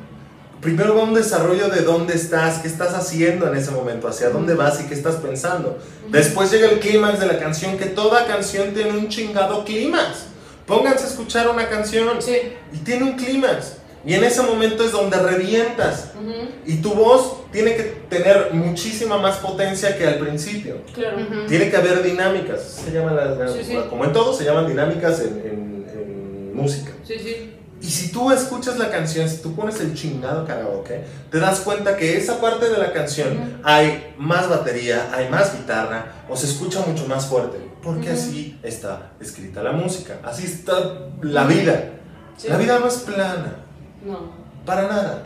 [0.62, 4.56] Primero va un desarrollo de dónde estás, qué estás haciendo en ese momento, hacia dónde
[4.56, 5.78] vas y qué estás pensando.
[6.10, 10.26] Después llega el clímax de la canción, que toda canción tiene un chingado clímax.
[10.66, 12.36] Pónganse a escuchar una canción Sí.
[12.74, 13.74] y tiene un clímax.
[14.06, 16.10] Y en ese momento es donde revientas.
[16.22, 16.50] Ujú.
[16.66, 20.78] Y tu voz tiene que tener muchísima más potencia que al principio.
[20.94, 21.18] Claro.
[21.18, 21.48] Ujú.
[21.48, 22.82] Tiene que haber dinámicas.
[22.86, 23.80] Se llaman las, las- Sí, sí.
[23.90, 25.79] Como en todo, se llaman dinámicas en, en-
[26.54, 26.92] música.
[27.06, 27.56] Sí, sí.
[27.82, 31.96] Y si tú escuchas la canción, si tú pones el chingado karaoke, te das cuenta
[31.96, 36.82] que esa parte de la canción hay más batería, hay más guitarra, o se escucha
[36.86, 37.58] mucho más fuerte.
[37.82, 40.18] Porque así está escrita la música.
[40.26, 40.74] Así está
[41.22, 41.92] la vida.
[42.36, 42.50] Sí.
[42.50, 43.56] La vida no es plana,
[44.06, 44.34] No.
[44.66, 45.24] para nada.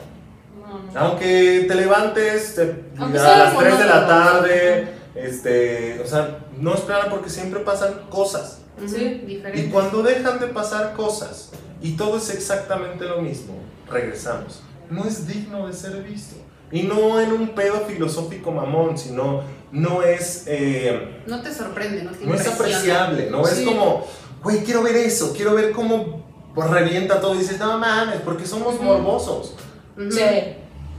[0.55, 0.99] No, no.
[0.99, 6.75] Aunque te levantes te- Aunque a las 3 de la tarde, este, o sea, no
[6.75, 8.59] es plana porque siempre pasan cosas.
[8.87, 9.21] Sí.
[9.25, 9.59] Diferente.
[9.61, 11.51] Y cuando dejan de pasar cosas
[11.81, 13.55] y todo es exactamente lo mismo,
[13.89, 14.61] regresamos.
[14.89, 16.35] No es digno de ser visto.
[16.71, 22.11] Y no en un pedo filosófico mamón, sino no es, eh, No te sorprende, no
[22.11, 23.65] te no es apreciable, no es Sí.
[23.65, 24.05] como,
[24.43, 26.23] güey, quiero ver eso, quiero ver cómo
[26.55, 28.83] revienta todo y dices, no mames, porque somos Ujú.
[28.83, 29.55] morbosos.
[29.97, 30.11] Ujú.
[30.11, 30.21] Sí.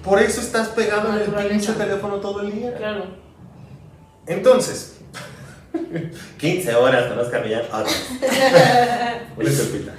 [0.05, 2.75] Por eso estás pegado en el pinche teléfono todo el día.
[2.77, 3.07] Claro.
[4.27, 4.99] Entonces,
[6.39, 7.63] 15 horas con Oscar Millán.
[7.73, 7.85] Ah,
[9.37, 9.93] Una chupita.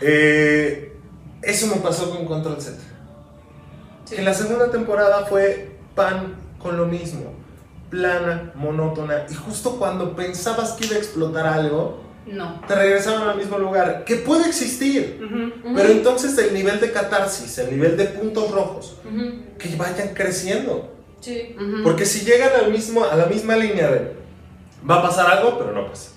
[0.00, 0.92] Eh,
[1.42, 2.76] Eso me pasó con Control Z.
[4.04, 4.16] Sí.
[4.16, 7.34] Que la segunda temporada fue pan con lo mismo.
[7.90, 9.26] Plana, monótona.
[9.30, 12.60] Y justo cuando pensabas que iba a explotar algo, No.
[12.66, 14.04] te regresaban al mismo lugar.
[14.04, 15.20] Que puede existir.
[15.22, 18.96] Ujú, Pero entonces el nivel de catarsis, el nivel de puntos rojos,
[19.58, 20.90] que vayan creciendo.
[21.20, 21.54] Sí.
[21.82, 24.23] Porque si llegan al mismo, a la misma línea de
[24.88, 26.10] va a pasar algo, pero no pasa.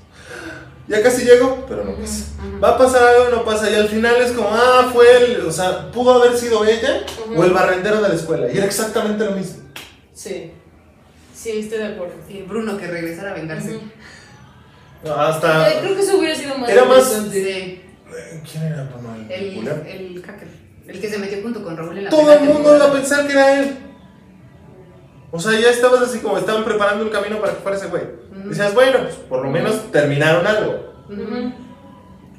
[0.88, 2.26] Ya casi llego, pero no pasa.
[2.64, 3.70] Va a pasar algo, no pasa.
[3.70, 7.04] Y al final es como, ah, fue el, o sea, pudo haber sido ella
[7.36, 8.52] o el barrendero de la escuela.
[8.52, 9.64] Y era exactamente lo mismo.
[10.14, 10.52] Sí.
[11.34, 12.16] Sí, estoy de acuerdo.
[12.28, 13.80] Sí, Bruno que regresara a vengarse.
[15.16, 15.72] Hasta.
[15.72, 17.26] Eh, Creo que eso hubiera sido más Era más-.
[17.34, 17.84] Eh,
[18.50, 19.16] ¿Quién era Bruno?
[19.30, 20.48] ¿El El, el hacker.
[20.88, 23.28] El que se metió junto con Raúl en la Todo el mundo iba a pensar
[23.28, 23.78] que era él.
[25.32, 28.04] O sea, ya estabas así como estaban preparando el camino para que fuera ese güey.
[28.48, 28.50] Ujú.
[28.50, 30.94] Decías, bueno, pues por lo menos terminaron algo.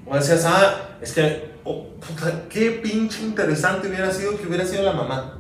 [0.07, 4.83] O decías, ah, es que, oh, puta, qué pinche interesante hubiera sido que hubiera sido
[4.83, 5.35] la mamá.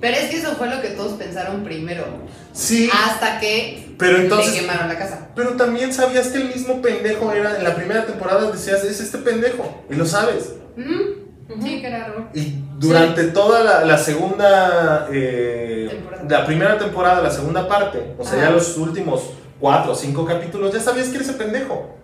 [0.00, 2.04] Pero es que eso fue lo que todos pensaron primero.
[2.52, 4.52] Sí, Hasta que pero le entonces.
[4.60, 5.28] quemaron la casa.
[5.34, 7.56] Pero también sabías que el mismo pendejo era.
[7.56, 9.82] En la primera temporada decías, es este pendejo.
[9.88, 10.52] Y lo sabes.
[10.76, 11.54] Ujú.
[11.54, 11.62] Ujú.
[11.62, 12.26] Sí, que era Raúl.
[12.34, 15.08] Y durante toda la, la segunda.
[15.10, 16.24] eh, Temporada.
[16.28, 18.48] la primera temporada, la segunda parte, o sea, Ajá.
[18.48, 19.30] ya los últimos
[19.64, 21.96] cuatro o cinco capítulos, ya sabías que era ese pendejo.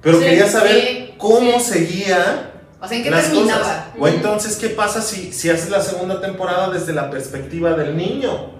[0.00, 1.72] Pero Sí, querías saber sí, cómo sí.
[1.72, 3.58] seguía O sea, ¿en qué las terminaba?
[3.58, 3.84] cosas.
[3.98, 8.50] O entonces, ¿qué pasa si, si haces la segunda temporada desde la perspectiva del niño?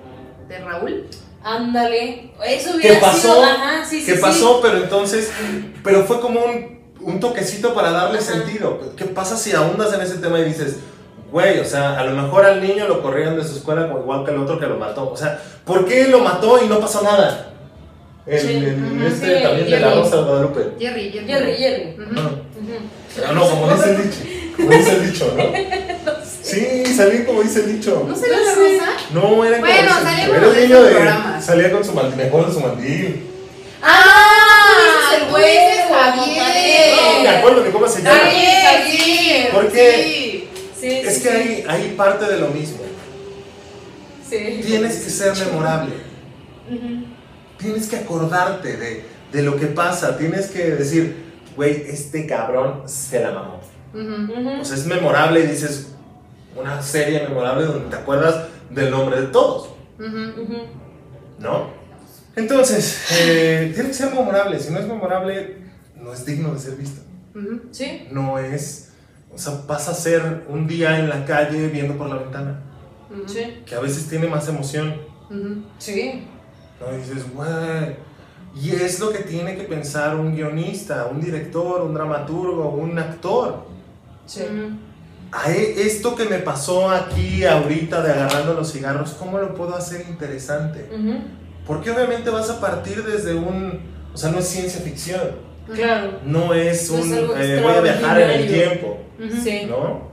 [0.48, 1.06] ¿De Raúl?
[1.44, 2.32] Ándale.
[2.44, 3.18] Eso hubiera ¿Qué pasó?
[3.20, 3.44] sido.
[3.44, 3.84] Ajá.
[3.88, 4.14] ¿Qué sí.
[4.20, 4.58] pasó?
[4.60, 5.30] Pero entonces,
[5.84, 8.26] pero fue como un, un toquecito para darle Ajá.
[8.32, 8.80] sentido.
[8.96, 10.78] ¿Qué pasa si ahondas en ese tema y dices,
[11.30, 14.24] güey, o sea, a lo mejor al niño lo corrieron de su escuela como igual
[14.24, 15.10] que el otro que lo mató?
[15.12, 17.48] O sea, ¿por qué lo mató y no pasó nada?
[18.26, 20.00] El, Sí, el- ajá, este sí, también de la Jerry.
[20.00, 20.60] Rosa de Guadalupe.
[20.78, 21.26] Jerry, Jerry.
[21.26, 21.96] Jerry, Jerry.
[21.98, 22.12] Ujú.
[22.14, 23.26] No, Ujú.
[23.28, 24.18] Ah, no, como dice el dicho.
[24.56, 25.42] Como dice el dicho, ¿no?
[26.42, 28.04] Sí, salí como dice el dicho.
[28.06, 28.92] ¿No No la rosa?
[29.14, 30.90] No, era Bueno, como salía en era un de niño de.
[30.90, 31.44] programas.
[31.44, 33.22] Salía con su mandil, mejor en su mandil.
[33.80, 35.12] ¡Ah!
[35.16, 36.94] el dices güero, Javier.
[37.16, 38.18] No me acuerdo ni cómo se llama.
[38.18, 39.50] Javier, Javier.
[39.52, 40.48] Porque- Sí.
[40.80, 41.36] Sí, Es sí, que sí.
[41.36, 42.78] hay, hay parte de lo mismo.
[44.28, 44.60] Sí.
[44.66, 45.94] Tienes que ser memorable.
[46.70, 47.04] Ujú.
[47.62, 50.18] Tienes que acordarte de, de lo que pasa.
[50.18, 51.24] Tienes que decir,
[51.56, 53.60] güey, este cabrón se la mamó.
[54.60, 55.94] O sea, es memorable y dices,
[56.56, 59.70] una serie memorable donde te acuerdas del nombre de todos.
[61.38, 61.70] ¿no?
[62.34, 64.58] Entonces, eh, tiene que ser memorable.
[64.58, 65.58] Si no es memorable,
[66.00, 67.02] no es digno de ser visto.
[67.70, 68.08] Sí.
[68.10, 68.92] No es.
[69.32, 72.62] O sea, pasa a ser un día en la calle viendo por la ventana.
[73.26, 73.62] Sí.
[73.66, 74.94] que a veces tiene más emoción.
[75.78, 76.26] Sí.
[76.90, 76.94] ¿No?
[76.96, 77.96] Y dices, güey.
[78.54, 83.64] Y es lo que tiene que pensar un guionista, un director, un dramaturgo, un actor.
[84.26, 84.42] Sí.
[85.32, 90.04] A esto que me pasó aquí ahorita de agarrando los cigarros, ¿cómo lo puedo hacer
[90.06, 90.90] interesante?
[91.66, 93.80] Porque obviamente vas a partir desde un...
[94.12, 95.52] O sea, no es ciencia ficción.
[95.72, 96.18] Claro.
[96.26, 97.40] No es No es un...
[97.40, 98.98] eh, voy a viajar en el tiempo.
[99.18, 99.36] Ujú.
[99.42, 99.62] Sí.
[99.66, 100.10] ¿No?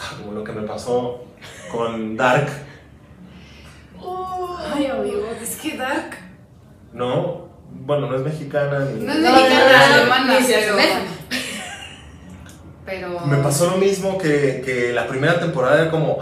[0.00, 1.24] Ah, Como lo que me pasó
[1.72, 2.48] con Dark.
[4.74, 6.16] Ay, amigo, es que Dark.
[6.92, 7.48] ¿No?
[7.70, 9.04] Bueno, no es mexicana ni...
[9.04, 10.38] No es mexicana, no, no, alemana,
[12.86, 13.20] pero.
[13.26, 16.18] Me pasó lo mismo que, que la primera temporada era como,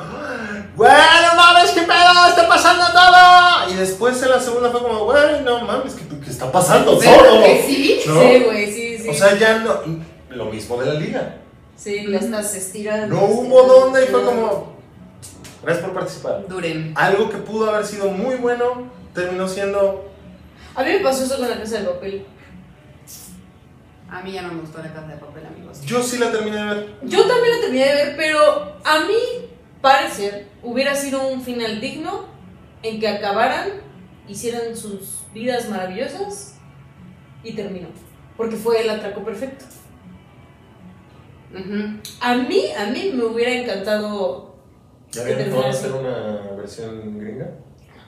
[0.76, 3.70] güey, no mames, qué pedo, está pasando todo.
[3.70, 7.18] Y después en la segunda fue como, güey, no mames, ¿qué, qué está pasando ¿Verdad
[7.18, 7.42] solo?
[7.44, 8.01] que sí?
[8.07, 8.20] ¿No?
[8.20, 9.09] Sí, güey, sí, sí.
[9.09, 9.74] O sea, ya no,
[10.30, 11.36] lo mismo de la liga.
[11.76, 13.14] sí, la estás estirando.
[13.14, 14.75] No hubo dónde y fue como,
[15.62, 16.46] gracias por participar.
[16.48, 16.92] Duren.
[16.96, 20.11] Algo que pudo haber sido muy bueno terminó siendo,
[20.74, 22.26] A mí me pasó eso con la casa del papel.
[24.09, 25.82] A mí ya no me gustó la casa de papel, amigos.
[25.84, 26.94] yo sí la terminé de ver.
[27.02, 29.48] Yo también la terminé de ver, pero a mí
[29.80, 32.26] parecer hubiera sido un final digno
[32.82, 33.68] en que acabaran,
[34.28, 36.54] hicieran sus vidas maravillosas
[37.42, 37.88] y terminó.
[38.36, 39.64] Porque fue el atraco perfecto.
[41.52, 42.00] Ujú.
[42.20, 44.45] A mí, a mí me hubiera encantado.
[45.12, 47.50] ¿Ya a terminara hacer una versión gringa?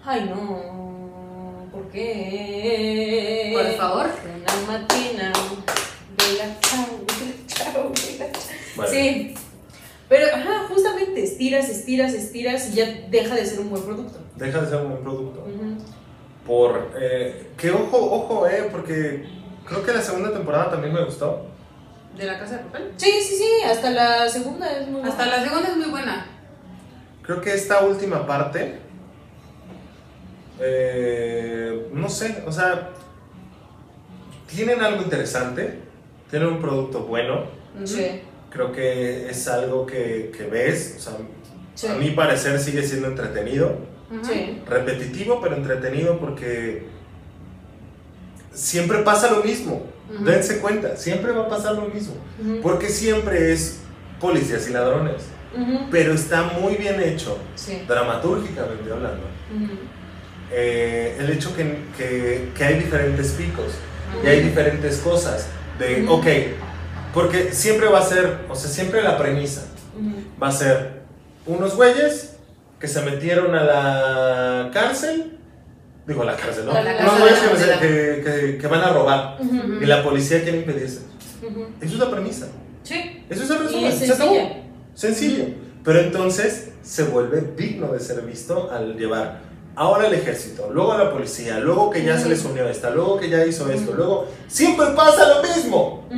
[0.04, 1.68] Ay, no.
[1.72, 3.50] ¿Por qué?
[3.54, 4.06] Por favor.
[4.06, 8.46] Una matina de la chao, de la chao, de la chao.
[8.76, 8.90] Vale.
[8.90, 9.34] Sí.
[10.08, 14.18] Pero, ajá, justamente estiras, estiras, estiras y ya deja de ser un buen producto.
[14.36, 15.46] Deja de ser un buen producto.
[16.46, 16.92] Por.
[16.98, 19.26] Eh, que ojo, ojo, eh, porque
[19.66, 21.46] creo que la segunda temporada también me gustó.
[22.16, 22.92] ¿De la casa de papel?
[22.96, 25.36] Sí, sí, sí, hasta la segunda es muy Hasta buena.
[25.36, 26.26] la segunda es muy buena.
[27.28, 28.78] Creo que esta última parte.
[30.60, 32.88] eh, no sé, o sea.
[34.46, 35.78] Tienen algo interesante.
[36.30, 37.44] Tienen un producto bueno.
[37.84, 38.22] Sí.
[38.50, 41.12] Creo que es algo que, que ves, o sea,
[41.74, 41.86] Sí.
[41.86, 43.76] a mi parecer sigue siendo entretenido.
[44.22, 44.62] Sí.
[44.66, 46.86] repetitivo, pero entretenido porque
[48.54, 49.82] siempre pasa lo mismo.
[50.24, 52.14] Dense cuenta, siempre va a pasar lo mismo.
[52.62, 53.80] Porque siempre es
[54.18, 55.24] policías y ladrones.
[55.56, 55.86] Ujú.
[55.90, 57.82] Pero está muy bien hecho, Sí.
[57.88, 59.22] dramatúrgicamente hablando.
[59.54, 59.72] Ujú.
[60.52, 63.72] Eh, el hecho que, que, que hay diferentes picos
[64.14, 64.26] y Ujú.
[64.28, 65.46] hay diferentes cosas.
[65.78, 66.26] De, ok,
[67.14, 69.64] porque siempre va a ser, o sea, siempre la premisa
[70.42, 71.02] va a ser
[71.46, 72.36] unos güeyes
[72.80, 75.38] que se metieron a la cárcel,
[76.06, 76.72] digo a la cárcel, ¿no?
[76.72, 77.38] La unos güeyes
[77.80, 79.38] que, que, van a robar
[79.80, 81.00] y la policía quiere impedirse.
[81.80, 82.46] Eso es la premisa.
[82.82, 83.24] Sí.
[83.28, 83.86] Eso es el Y resumen.
[83.92, 84.67] es Se acabó.
[84.98, 85.36] Sencilla.
[85.44, 85.54] Sencillo.
[85.84, 89.40] Pero entonces se vuelve digno de ser visto al llevar
[89.76, 93.18] ahora al ejército, luego a la policía, luego que ya se les unió esta, luego
[93.18, 96.08] que ya hizo esto, luego siempre pasa lo mismo,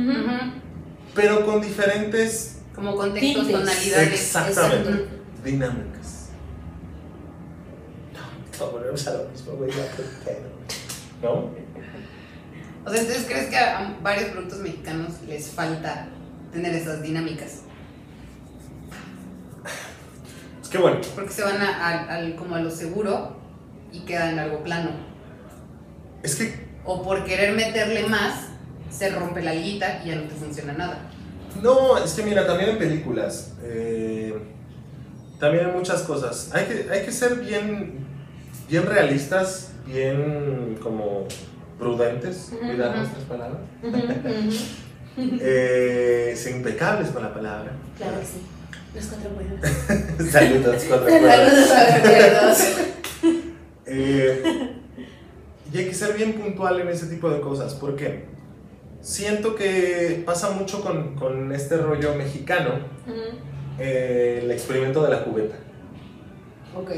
[1.13, 3.59] pero con diferentes Como contextos, Tintes.
[3.59, 4.13] tonalidades.
[4.13, 4.89] Exactamente.
[4.89, 5.09] Exacto.
[5.45, 6.29] dinámicas.
[8.59, 9.85] No, volvemos a lo mismo, güey, ya.
[11.21, 11.51] ¿No?
[12.83, 16.07] O sea, entonces crees que a varios productos mexicanos les falta
[16.51, 17.59] tener esas dinámicas.
[20.71, 23.35] Que bueno, Porque se van a, al- al- como a lo seguro
[23.91, 24.91] y quedan en algo plano.
[26.23, 26.53] es que
[26.85, 28.47] O por querer meterle más,
[28.89, 30.97] se rompe la liguita y ya no te funciona nada.
[31.61, 34.33] No, es que mira, también en películas, eh,
[35.39, 38.05] también en muchas cosas, hay que, hay que ser bien,
[38.69, 41.25] bien realistas, bien como
[41.77, 42.97] prudentes, cuidar ujú.
[42.99, 43.59] nuestras palabras.
[45.41, 47.71] eh, ser impecables con la palabra.
[47.97, 48.41] Claro que sí.
[48.93, 50.31] Los cuatro buenos.
[50.31, 51.49] Saludos, cuatro cuerdas.
[51.49, 52.57] Saludos a recuerdos.
[53.93, 54.41] Eh,
[55.73, 58.23] y hay que ser bien puntual en ese tipo de cosas, porque
[59.01, 62.75] siento que pasa mucho con, con este rollo mexicano,
[63.79, 65.55] eh, el experimento de la cubeta.
[66.73, 66.89] Ok.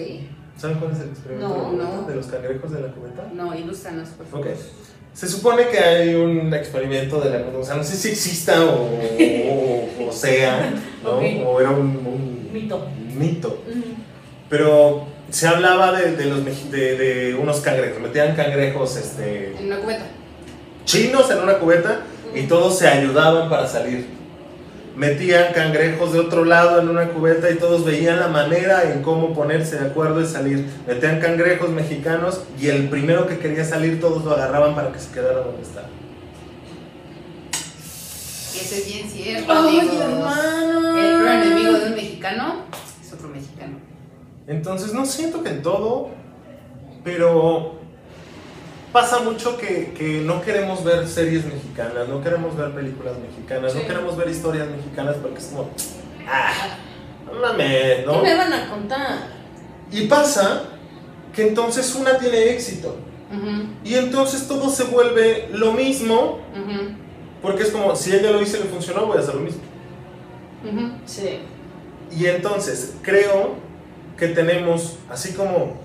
[0.55, 2.01] ¿Saben cuál es el experimento No, de la cubeta?
[2.01, 2.07] no.
[2.07, 3.31] de los cangrejos de la cubeta?
[3.33, 4.47] No, ilústranos, por favor.
[4.47, 4.53] Ok.
[5.13, 8.85] Se supone que hay un experimento de la o sea, no sé si exista o,
[8.85, 11.17] o- o sea, ¿no?
[11.47, 12.87] O era un, un Mito.
[13.15, 13.61] mito.
[14.49, 19.77] Pero se hablaba de, de los, de, de unos cangrejos, metían cangrejos este, En una
[19.79, 20.05] cubeta.
[20.85, 22.01] chinos en una cubeta
[22.35, 24.07] y todos se ayudaban para salir.
[24.95, 29.33] Metían cangrejos de otro lado en una cubeta y todos veían la manera en cómo
[29.33, 30.69] ponerse de acuerdo y salir.
[30.85, 35.11] Metían cangrejos mexicanos y el primero que quería salir todos lo agarraban para que se
[35.11, 35.87] quedara donde estaba.
[38.55, 39.95] Eso es bien cierto, Ay, amigos.
[39.99, 40.97] hermano.
[40.97, 42.55] El peor enemigo de un mexicano
[43.01, 43.77] es otro mexicano.
[44.45, 46.09] Entonces no siento que en todo,
[47.03, 47.79] pero
[48.93, 53.79] pasa mucho que, que no queremos ver series mexicanas, no queremos ver películas mexicanas, Sí.
[53.81, 55.69] no queremos ver historias mexicanas porque es como,
[56.27, 56.77] ah,
[57.25, 58.21] no mames, ¿no?
[58.21, 59.27] ¿Qué me van a contar?
[59.91, 60.63] Y pasa
[61.33, 62.95] que entonces una tiene éxito.
[63.35, 66.93] Ujú, Y entonces todo se vuelve lo mismo, ujú,
[67.41, 69.61] porque es como, si ella lo hizo y le funcionó, voy a hacer lo mismo.
[70.63, 70.91] ujú.
[71.05, 71.39] Sí.
[72.11, 73.55] Y entonces creo
[74.17, 75.77] que tenemos, así como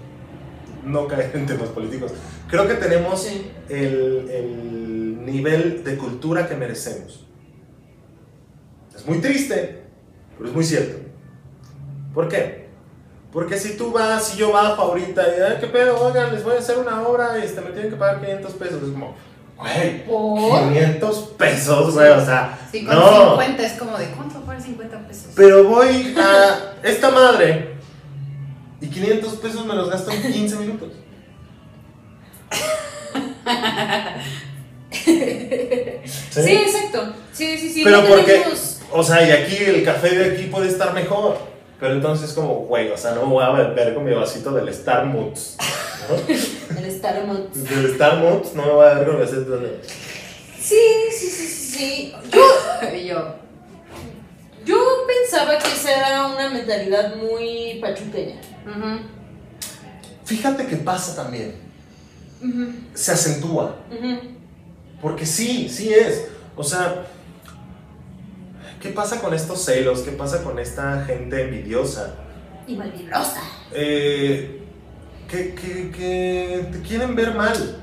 [0.84, 2.12] no caer en temas políticos,
[2.49, 3.51] creo que tenemos Sí.
[3.68, 7.24] el, el nivel de cultura que merecemos.
[8.96, 9.82] Es muy triste,
[10.36, 10.99] pero es muy cierto.
[12.14, 12.68] ¿Por qué?
[13.32, 16.01] Porque si tú vas y yo bajo ahorita y, "Ay, ¿qué pedo?
[16.01, 18.82] Oigan, les voy a hacer una obra y este, me tienen que pagar 500 pesos.
[18.82, 19.14] Es como,
[19.57, 20.68] güey, ¿Por?
[20.72, 23.30] 500 pesos, güey, o sea, Sí, con no.
[23.32, 25.26] 50 es como de ¿cuánto fueron 50 pesos?
[25.36, 27.74] Pero voy a esta madre
[28.80, 30.88] y 500 pesos me los gasto en 15 minutos.
[34.94, 37.14] Sí, exacto.
[37.32, 37.84] Sí, sí, sí.
[37.84, 41.38] Pero no porque, tenemos- o sea, y aquí el café de aquí puede estar mejor.
[41.80, 44.68] Pero entonces como, güey, o sea, no me voy a beber con mi vasito del
[44.70, 45.57] Star Moods.
[46.09, 46.16] ¿no?
[46.78, 47.55] El Starmont.
[47.55, 49.80] Del Star Moods no me voy a beber con mi vasito de...
[50.59, 50.76] Sí,
[51.12, 52.14] sí, sí, sí, sí.
[52.32, 53.34] Yo, yo,
[54.64, 54.76] yo
[55.07, 58.40] pensaba que esa era una mentalidad muy pachuqueña.
[60.24, 61.55] Fíjate que pasa también.
[62.95, 63.76] Se acentúa.
[65.01, 66.26] Porque sí, sí es.
[66.57, 67.05] O sea,
[68.80, 70.01] ¿qué pasa con estos celos?
[70.01, 72.14] ¿Qué pasa con esta gente envidiosa?
[72.66, 73.41] Y malvibrosa.
[73.72, 74.62] Eh,
[75.28, 77.82] que, que, que te quieren ver mal.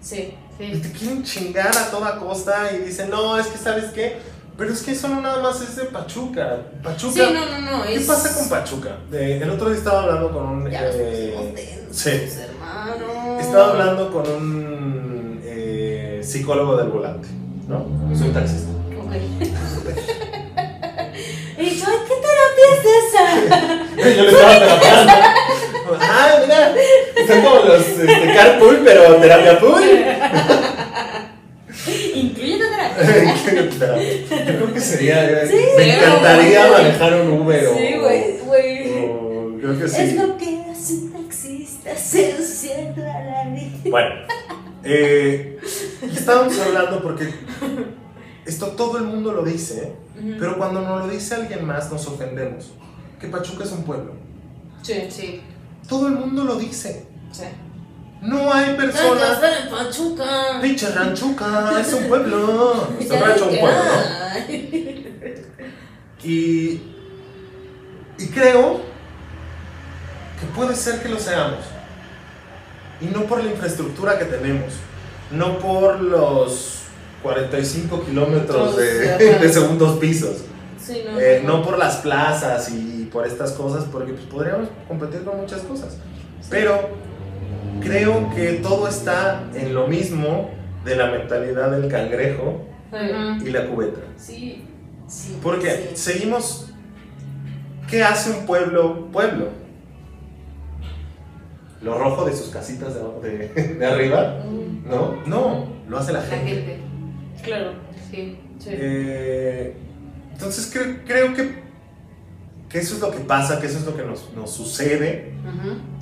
[0.00, 0.34] Sí.
[0.58, 0.80] Y sí.
[0.80, 4.16] te quieren chingar a toda costa y dicen, no, es que sabes qué.
[4.58, 6.58] Pero es que eso no nada más es de Pachuca.
[6.82, 7.12] Pachuca.
[7.14, 7.82] Sí, no, no, no.
[7.84, 8.98] ¿Qué es- pasa con Pachuca?
[9.10, 10.70] Eh, el otro día estaba hablando con un.
[10.70, 12.10] Ya eh, sí.
[12.10, 13.19] hermano.
[13.50, 17.28] Estaba hablando con un eh, psicólogo del volante,
[17.68, 17.84] ¿no?
[18.16, 18.70] Soy taxista.
[18.96, 19.14] Ok.
[23.96, 25.12] Yo le estaba terapeando.
[26.00, 26.72] Ay, mira,
[27.26, 29.82] son como los este, carpool, pero terapia pool.
[32.14, 33.34] Incluye la terapia.
[34.30, 35.16] Yo creo que sería.
[35.42, 37.74] me sí, encantaría manejar un Uber o.
[37.76, 39.04] Sí, güey, güey.
[39.04, 40.02] o- Creo que sí.
[40.02, 40.59] Es lo que
[43.90, 44.14] Bueno,
[44.84, 45.58] eh,
[46.02, 47.32] y estábamos hablando porque
[48.46, 49.92] esto todo el mundo lo dice,
[50.38, 52.72] pero cuando nos lo dice alguien más nos ofendemos.
[53.20, 54.12] Que Pachuca es un pueblo.
[54.82, 55.42] Sí, Sí.
[55.88, 57.06] Todo el mundo lo dice.
[57.32, 57.44] sí.
[58.22, 59.32] No hay persona.
[59.32, 60.58] Estás en Pachuca.
[60.60, 62.88] Pinche ranchuca, es un pueblo.
[63.00, 63.60] Es un pueblo, ¿no?
[66.22, 66.82] Y,
[68.18, 68.82] y creo
[70.38, 71.60] que puede ser que lo seamos.
[73.00, 74.72] Y no por la infraestructura que tenemos,
[75.30, 76.82] no por los
[77.22, 80.44] 45 kilómetros de, segundos pisos,
[80.78, 81.18] Sí, no.
[81.20, 85.60] eh, no por las plazas y por estas cosas, porque pues, podríamos competir con muchas
[85.62, 85.96] cosas.
[86.48, 86.90] Pero
[87.80, 90.50] creo que todo está en lo mismo
[90.84, 92.66] de la mentalidad del cangrejo
[93.44, 94.00] y la cubeta.
[94.16, 94.64] Sí,
[95.06, 95.38] sí.
[95.42, 96.12] Porque sí.
[96.12, 96.66] seguimos.
[97.88, 99.48] ¿Qué hace un pueblo pueblo?
[101.82, 104.38] ¿Lo rojo de sus casitas de, de, de arriba?
[104.44, 106.46] Mm, No, no, lo hace la La gente.
[106.50, 106.78] gente.
[107.42, 107.72] Claro,
[108.10, 108.38] Sí.
[108.58, 108.68] sí.
[108.70, 109.76] Eh,
[110.32, 111.62] entonces creo, creo que,
[112.68, 115.30] que eso es lo que pasa, que eso es lo que nos, nos sucede.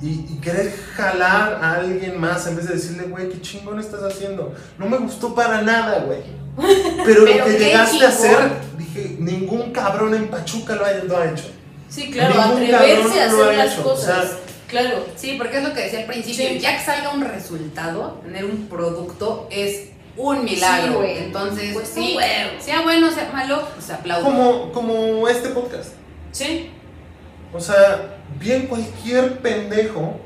[0.01, 4.03] Y, y querer jalar a alguien más en vez de decirle, güey, qué chingón estás
[4.03, 4.53] haciendo.
[4.77, 6.19] No me gustó para nada, güey.
[6.57, 8.05] Pero, Pero lo que llegaste chingón.
[8.05, 8.39] a hacer,
[8.77, 11.45] dije, ningún cabrón en Pachuca lo ha, lo ha hecho.
[11.89, 14.25] Sí, claro, Ningún atreverse a cabrón lo hacer ha las hecho, cosas.
[14.25, 14.39] o sea,
[14.69, 15.05] claro.
[15.15, 16.47] Sí, porque es lo que decía al principio.
[16.47, 16.59] Sí.
[16.59, 21.01] Ya que salga un resultado, tener un producto es un milagro.
[21.03, 21.11] Sí.
[21.17, 22.17] Entonces, Pues, sí,
[22.59, 24.23] sea bueno, sea malo, pues aplaudo.
[24.25, 25.89] Como, como este podcast.
[26.31, 26.69] Sí,
[27.51, 30.19] O sea, bien cualquier pendejo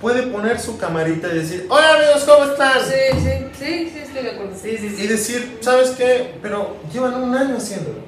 [0.00, 2.80] puede poner su camarita y decir, hola amigos, ¿cómo están?
[2.80, 4.56] sí, sí, sí, sí, estoy de acuerdo.
[4.60, 5.06] Sí, sí, Y sí.
[5.06, 6.34] decir, ¿sabes qué?
[6.42, 7.98] Pero llevan un año haciéndolo.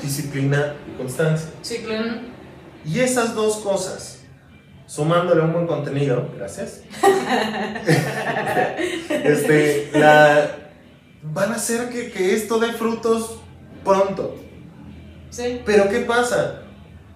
[0.00, 1.50] Disciplina y constancia.
[1.62, 2.12] Sí, claro.
[2.84, 4.20] Y esas dos cosas,
[4.86, 6.82] sumándole un buen contenido, gracias,
[9.08, 10.50] este, la,
[11.22, 13.38] van a hacer que, que esto dé frutos
[13.84, 14.36] pronto.
[15.30, 15.60] Sí.
[15.64, 16.62] Pero ¿qué pasa?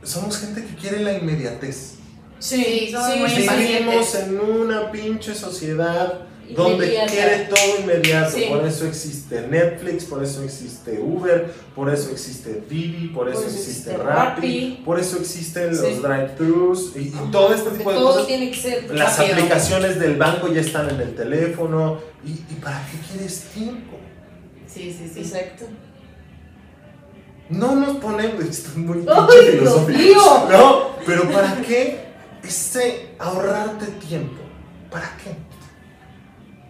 [0.02, 1.94] Somos gente que quiere la inmediatez.
[2.38, 8.36] Sí, somos muy Vivimos en una pinche sociedad donde quiere todo inmediato.
[8.36, 8.45] Sí.
[8.49, 13.49] Por eso existe Netflix, por eso existe Uber, por eso existe Didi, por eso Por
[13.49, 14.40] eso existe existe Rappi,
[14.70, 14.82] Rappi.
[14.84, 15.82] por eso existen Sí.
[15.82, 18.26] los drive-thrus y, y todo este tipo de todo cosas.
[18.26, 19.36] tiene que ser Las rápido.
[19.36, 21.99] aplicaciones del banco ya están en el teléfono.
[22.24, 23.97] ¿Y, y para qué quieres tiempo?
[24.66, 25.20] Sí, sí, sí.
[25.20, 25.64] Exacto.
[27.49, 30.49] No nos ponemos, esto es muy ¡Ay, pinche Dios filosófico.
[30.51, 32.01] No, pero ¿para qué
[32.43, 34.40] ese ahorrarte tiempo?
[34.90, 35.30] ¿Para qué?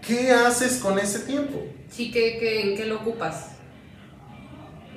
[0.07, 1.63] ¿Qué haces con ese tiempo?
[1.91, 3.49] Sí, ¿qué, qué, ¿en qué lo ocupas?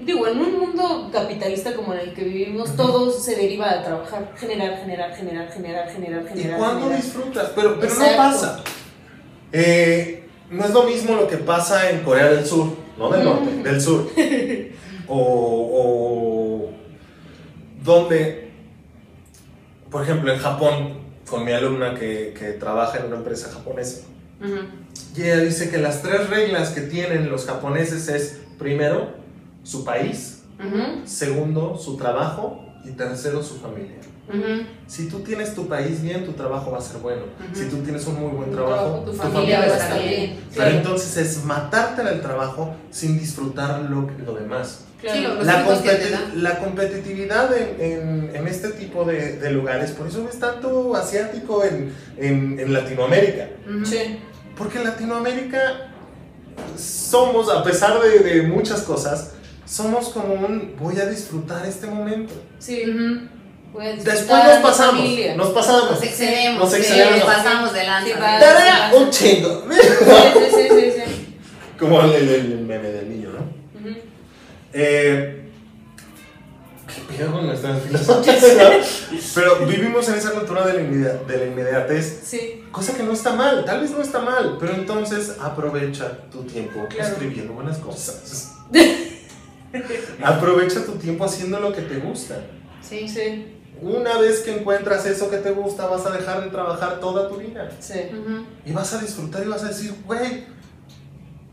[0.03, 4.33] Digo, en un mundo capitalista como en el que vivimos, todo se deriva de trabajar,
[4.37, 6.57] generar, generar, generar, generar, generar, ¿Y generar.
[6.59, 7.01] cuándo generar.
[7.01, 7.51] disfrutas?
[7.55, 8.63] Pero, pero no pasa.
[9.53, 13.51] Eh, no es lo mismo lo que pasa en Corea del Sur, no del norte,
[13.51, 13.63] Mm.
[13.63, 14.09] del sur.
[15.07, 16.71] O, o
[17.83, 18.49] donde,
[19.91, 20.97] por ejemplo, en Japón,
[21.29, 24.07] con mi alumna que, que trabaja en una empresa japonesa,
[25.15, 29.13] Y ella dice que las tres reglas que tienen los japoneses es, primero,
[29.63, 30.43] su país,
[31.05, 32.61] segundo, su trabajo.
[32.83, 33.97] Y tercero, su familia.
[34.87, 37.23] Si tú tienes tu país bien, tu trabajo va a ser bueno.
[37.53, 40.09] Si tú tienes un muy buen trabajo, tu tu familia familia va a estar bien.
[40.09, 40.39] bien.
[40.55, 44.81] Pero entonces es matarte en el trabajo sin disfrutar lo, lo demás.
[45.01, 45.17] Claro.
[45.17, 50.07] Sí, lo- La, competi- la competitividad en, en- en este tipo de, de lugares, por
[50.07, 53.49] eso ves tanto asiático en, en- en Latinoamérica.
[53.69, 53.85] Ujú.
[53.85, 54.19] Sí.
[54.57, 55.91] Porque en Latinoamérica
[56.77, 59.31] somos, a pesar de, de muchas cosas,
[59.65, 62.33] somos como un voy a disfrutar este momento.
[62.59, 62.83] Sí.
[63.79, 65.35] Disfrutar Después nos pasamos, familia.
[65.35, 65.91] nos pasamos.
[65.91, 66.59] Nos excedemos.
[66.61, 67.17] Nos sí, excedemos.
[67.19, 68.07] nos pasamos de lanza.
[68.07, 68.19] Sí, sí.
[68.19, 69.63] Tarea, un chingo.
[69.71, 71.37] Sí, sí, sí, sí, sí.
[71.79, 73.95] Como el, el- el meme del niño, ¿no?
[74.73, 75.41] Eh,
[76.87, 78.43] ¿Qué pedo con nuestras filosofías?
[79.33, 82.63] Pero vivimos en esa cultura de la, inmedia- de la inmediatez, Sí.
[82.71, 86.85] cosa que no está mal, tal vez no está mal, pero entonces aprovecha tu tiempo
[86.89, 87.11] Claro.
[87.11, 88.53] escribiendo buenas cosas.
[90.23, 92.37] aprovecha tu tiempo haciendo lo que te gusta.
[92.87, 93.07] Sí.
[93.07, 93.54] Sí.
[93.81, 97.35] Una vez que encuentras eso que te gusta, vas a dejar de trabajar toda tu
[97.37, 97.69] vida.
[97.79, 97.99] Sí.
[98.65, 100.45] Y vas a disfrutar y vas a decir, güey,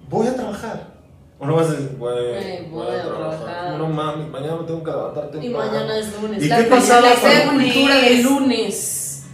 [0.09, 0.93] voy a trabajar.
[1.41, 3.39] Uno va a decir, güey, voy voy a a trabajar.
[3.41, 3.79] trabajar.
[3.79, 6.43] No mames, mañana me tengo que levantar Y mañana es lunes.
[6.45, 9.25] ¿Y La qué pasaba la cultura del lunes.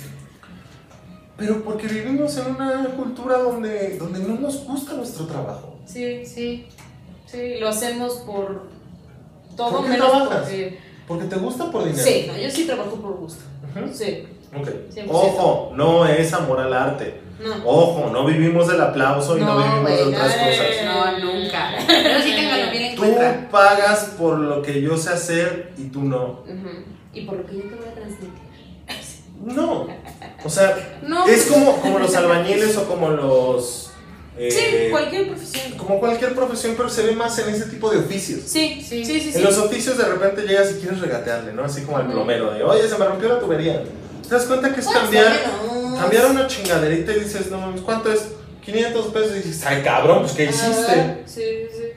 [1.37, 5.77] Pero porque vivimos en una cultura donde, donde no nos gusta nuestro trabajo.
[5.87, 6.67] Sí, Sí.
[7.27, 8.69] sí, lo hacemos por
[9.57, 10.39] todo ¿Por qué menos trabajas?
[10.41, 10.88] porque.
[11.09, 12.05] Porque te gusta por dinero.
[12.05, 13.43] Sí, no, yo sí trabajo por gusto.
[13.93, 14.69] Sí, Ok.
[14.95, 15.07] 100%.
[15.11, 17.21] Ojo, no es amor al arte.
[17.43, 17.55] no.
[17.67, 20.67] Ojo, no vivimos del aplauso y no, No, vivimos de otras no, cosas.
[20.85, 21.71] No, nunca.
[21.87, 23.49] Pero sí ténganlo bien en Tú cuenta.
[23.51, 26.41] pagas por lo que yo sé hacer y tú no.
[26.45, 26.85] Ujú.
[27.15, 28.49] Y por lo que yo te voy a transmitir.
[29.45, 29.87] No.
[30.45, 31.27] O sea, No.
[31.27, 33.88] es como, como los albañiles o como los.
[34.39, 35.73] Eh, Sí, cualquier profesión.
[35.79, 38.41] como cualquier profesión, pero se ve más en ese tipo de oficios.
[38.47, 39.05] Sí, Sí.
[39.05, 39.33] sí, sí.
[39.33, 41.65] sí, En los oficios de repente llegas y quieres regatearle, ¿no?
[41.65, 43.83] Así como al plomero de, oye, se me rompió la tubería.
[44.29, 45.27] ¿Te das cuenta que es Pues, cambiar,
[45.73, 45.99] menos.
[46.01, 48.21] cambiar una chingaderita y dices, no mames, ¿cuánto es?
[48.65, 50.67] 500 pesos y dices, ay cabrón, pues ¿qué hiciste?
[51.01, 51.43] Ah, Sí,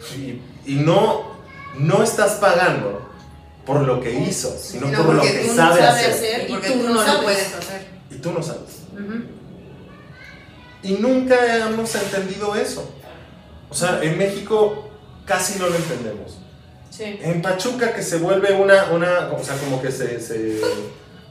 [0.09, 0.41] sí.
[0.65, 1.31] Y, y no,
[1.77, 3.09] no estás pagando
[3.65, 6.35] por lo que hizo, sino, Sino por lo que tú no sabe sabes hacer.
[6.41, 6.49] hacer.
[6.49, 7.81] Y tú, tú no no lo puedes hacer.
[8.09, 8.61] Y tú no sabes.
[8.93, 9.23] Ujú.
[10.83, 12.89] Y nunca hemos entendido eso.
[13.69, 14.89] O sea, en México
[15.25, 16.37] casi no lo entendemos.
[16.89, 17.19] Sí.
[17.21, 20.59] En Pachuca que se vuelve una, una o sea, como que se, se,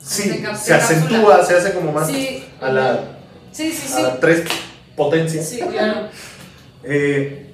[0.03, 2.45] sí, Se acentúa, se hace como más Sí.
[2.61, 3.01] a la,
[3.53, 4.45] Sí, sí, a la tres
[4.97, 5.49] potencias.
[5.49, 6.09] Sí, claro.
[6.83, 7.50] Eh,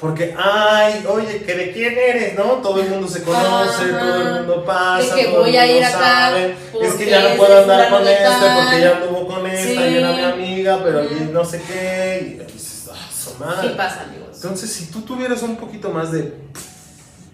[0.00, 2.44] porque, ay, oye, que de quién eres, ¿no?
[2.62, 3.98] Todo el mundo se conoce, Ajá.
[3.98, 6.56] todo el mundo pasa, De que todo voy el a mundo ir acá sabe.
[6.82, 8.24] Es que ya no es puedo andar con este
[8.64, 9.88] porque ya anduvo con esta Sí.
[9.90, 12.38] y era mi amiga, pero no sé qué.
[12.48, 13.70] Y dices, ah, su madre.
[13.70, 14.28] Sí pasa, amigos.
[14.36, 16.32] Entonces, si tú tuvieras un poquito más de,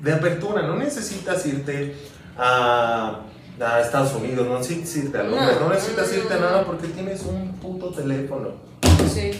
[0.01, 1.95] de apertura, no necesitas irte
[2.39, 3.21] a,
[3.61, 5.75] a Estados Unidos, no necesitas irte a Londres, no, No.
[5.75, 8.53] necesitas irte a nada porque tienes un puto teléfono.
[9.13, 9.33] Sí.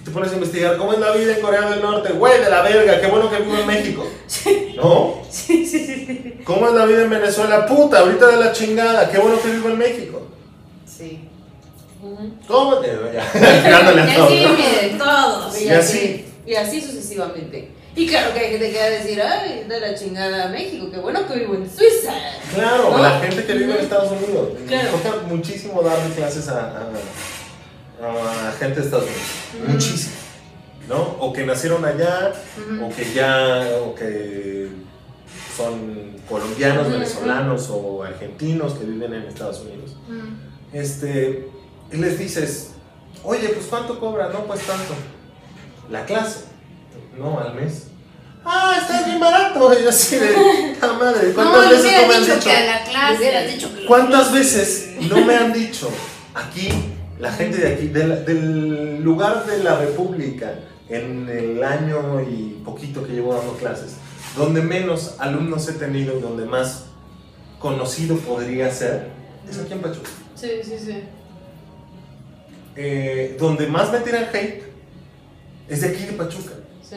[0.00, 2.50] Y te pones a investigar cómo es la vida en Corea del Norte, güey, de
[2.50, 4.06] la verga, qué bueno que vivo en México.
[4.76, 5.22] ¿No?
[5.30, 6.40] Sí, sí, sí, sí.
[6.44, 7.66] ¿Cómo es la vida en Venezuela?
[7.66, 10.22] Puta, ahorita de la chingada, qué bueno que vivo en México.
[10.86, 11.26] Sí.
[12.48, 13.30] ¿Cómo te ya,
[14.10, 14.48] Y todo, así, ¿no?
[14.54, 15.60] miren, todos.
[15.60, 15.98] Y, Y así.
[15.98, 16.24] así.
[16.46, 17.68] Y así sucesivamente.
[17.94, 20.88] Y claro que hay gente que va a decir, ay, de la chingada a México,
[20.90, 22.14] qué bueno que vivo en Suiza.
[22.54, 23.02] Claro, ¿No?
[23.02, 23.80] la gente que vive en.
[23.80, 24.48] Estados Unidos.
[24.66, 24.88] Claro.
[24.96, 26.88] Me toca muchísimo darle clases a, a-
[28.02, 29.72] a gente de Estados Unidos.
[29.74, 30.14] Muchísimo.
[30.88, 30.96] ¿No?
[31.20, 32.32] O que nacieron allá,
[32.82, 34.68] o que ya, o que
[35.56, 39.96] son colombianos, venezolanos o argentinos que viven en Estados Unidos.
[40.72, 41.48] Este,
[41.92, 42.70] y les dices,
[43.22, 44.28] oye, pues ¿cuánto cobra?
[44.30, 44.94] No, pues tanto.
[45.90, 46.44] La clase.
[47.18, 47.88] No, al mes.
[48.44, 49.72] Ah, está bien barato.
[49.78, 51.32] Y yo así de, ¡ta madre!
[51.34, 52.44] ¿Cuántas veces no me han dicho dicho?
[52.48, 53.12] que a la clase.
[53.12, 55.90] Le hubieras dicho que- ¿Cuántas veces no me han dicho
[56.34, 56.68] aquí,
[57.20, 60.54] la gente de aquí, de la- del lugar de la República,
[60.88, 63.92] en el año y poquito que llevo dando clases,
[64.36, 66.86] donde menos alumnos he tenido y donde más
[67.60, 69.08] conocido podría ser,
[69.48, 70.08] es aquí en Pachuca.
[70.34, 70.94] Sí, sí, sí.
[72.76, 74.62] Eh, donde más me tiran hate
[75.68, 76.52] es de aquí de Pachuca.
[76.88, 76.96] Sí.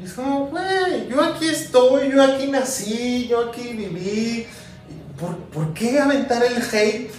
[0.00, 4.46] Y es como, güey, yo aquí estoy, yo aquí nací, yo aquí viví.
[5.18, 7.10] ¿Por, por qué aventar el hate?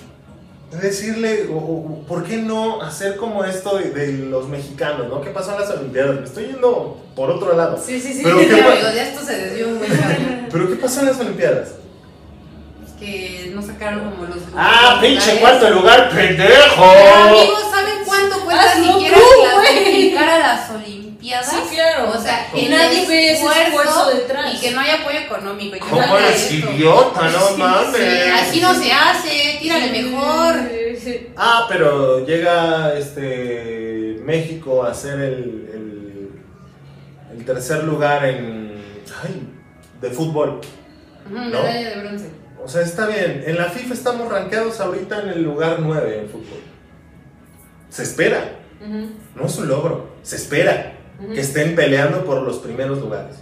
[0.71, 5.19] Decirle, o, o- ¿por qué no hacer como esto de, de los mexicanos, ¿no?
[5.21, 6.15] ¿Qué pasó en las Olimpiadas?
[6.19, 7.77] Me estoy yendo por otro lado.
[7.83, 8.21] Sí, sí, sí.
[8.23, 10.47] Pero Sí, amigos, ya esto se desvió muy cabrón.
[10.49, 11.69] ¿Pero qué pasó en las Olimpiadas?
[12.85, 14.37] Es que no sacaron como los.
[14.55, 16.93] ¡Ah, pinche cuarto lugar, pendejo!
[16.93, 19.17] Pero amigos, ¿saben cuánto cuesta Hazlo siquiera
[19.61, 21.00] clasificar a las Olimpiadas?
[21.21, 22.09] Sí, claro.
[22.11, 24.53] O sea, Y nadie ve ese esfuerzo detrás.
[24.55, 25.75] Y que no hay apoyo económico.
[25.75, 26.71] Y que ¿Cómo no eres esto.
[26.71, 27.29] idiota?
[27.29, 28.31] No Sí, mames.
[28.41, 30.55] así no se hace, tírale mejor.
[30.69, 31.27] Sí, sí.
[31.37, 36.29] Ah, pero llega este México a ser el, el,
[37.37, 38.81] el tercer lugar en
[39.23, 39.47] ay,
[40.01, 40.59] de fútbol.
[41.29, 41.39] ¿No?
[41.45, 42.25] Medalla de bronce.
[42.63, 43.43] O sea, está bien.
[43.45, 46.59] En la FIFA estamos rankeados ahorita en el lugar 9 en fútbol.
[47.89, 48.53] Se espera,
[49.35, 50.15] no es un logro.
[50.23, 50.93] Se espera
[51.33, 53.37] que estén peleando por los primeros lugares.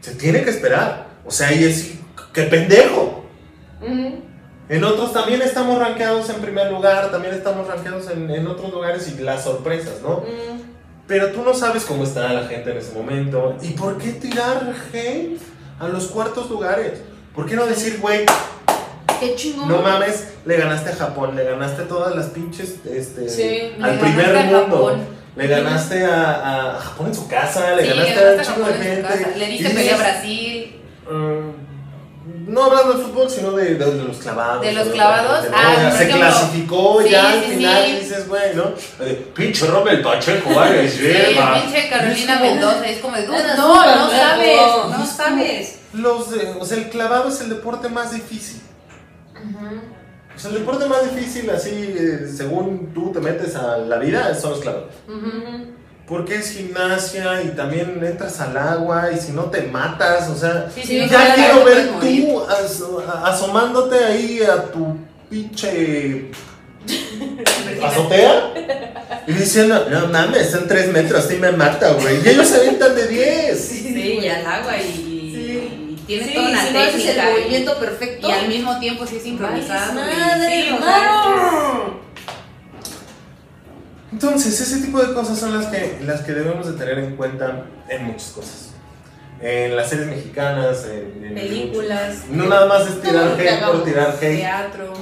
[0.00, 1.06] Se tiene que esperar.
[1.24, 1.94] O sea, ahí es
[2.32, 3.24] ¡qué pendejo!
[4.68, 9.12] En otros también estamos rankeados en primer lugar, también estamos rankeados en, en otros lugares
[9.14, 10.22] y las sorpresas, ¿no?
[11.06, 13.56] Pero tú no sabes cómo está la gente en ese momento.
[13.60, 15.38] ¿Y por qué tirar hate
[15.78, 17.00] a los cuartos lugares?
[17.34, 18.24] ¿Por qué no decir, güey,
[19.20, 19.68] Qué chingón.
[19.68, 23.98] no mames, le ganaste a Japón, le ganaste a todas las pinches, este, Sí, al
[23.98, 25.23] primer mundo, Japón.
[25.36, 28.54] Le ganaste a, a Japón en su casa, le Sí, ganaste le un ganaste a
[28.54, 29.38] chingo de gente.
[29.38, 30.76] Le diste pelea a Brasil.
[31.10, 31.64] "Mm,
[32.52, 34.62] no hablando de fútbol, sino de, de- de los clavados.
[34.62, 34.92] De los ¿no?
[34.92, 37.84] clavados, De- de- ah, o sea, por se ejemplo, clasificó sí, ya al sí, final
[37.84, 37.90] sí.
[37.90, 38.72] y dices, güey, ¿no?
[39.34, 40.98] Pinche Robert Pacheco, vale, Sí,
[41.62, 44.82] pinche Carolina Mendoza, es como de, "Dude, Eres no, un no pendejo".
[44.88, 45.78] sabes, no sabes.
[45.94, 48.60] Los de- o sea, el clavado es el deporte más difícil.
[50.36, 54.34] O sea, el deporte más difícil, así, eh, según tú te metes a la vida,
[54.34, 54.88] son los clavados.
[56.06, 60.68] Porque es gimnasia y también entras al agua y si no te matas, o sea,
[60.74, 62.82] Sí, sí, ya quiero ver tú as-
[63.24, 64.98] asomándote ahí a tu
[65.30, 66.30] pinche
[67.82, 68.52] azotea
[69.26, 72.18] y diciendo, no mames, son tres metros, sí me mata, güey.
[72.24, 73.58] Y ellos se avientan de 10.
[73.58, 75.03] Sí, y al agua y
[76.06, 77.30] tienes Sí, toda una si no haces el técnica.
[77.30, 78.28] y- movimiento perfecto.
[78.28, 79.94] Y al mismo tiempo sí sincronizado.
[80.00, 82.00] Vales y- madre, sea, hermano.
[84.12, 87.64] Entonces, ese tipo de cosas son las que, las que debemos de tener en cuenta
[87.88, 88.70] en muchas cosas.
[89.40, 92.18] En las series mexicanas, en, en Películas.
[92.30, 94.36] No nada más es tirar hate por tirar hate.
[94.38, 94.92] Teatro.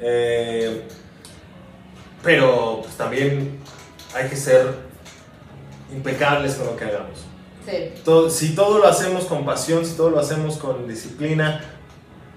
[0.00, 0.82] Eh,
[2.22, 3.58] pero pues, también
[4.14, 4.74] hay que ser
[5.90, 7.24] impecables con lo que hagamos.
[7.66, 8.02] Sí.
[8.04, 11.64] Todo- si todo lo hacemos con pasión, si todo lo hacemos con disciplina,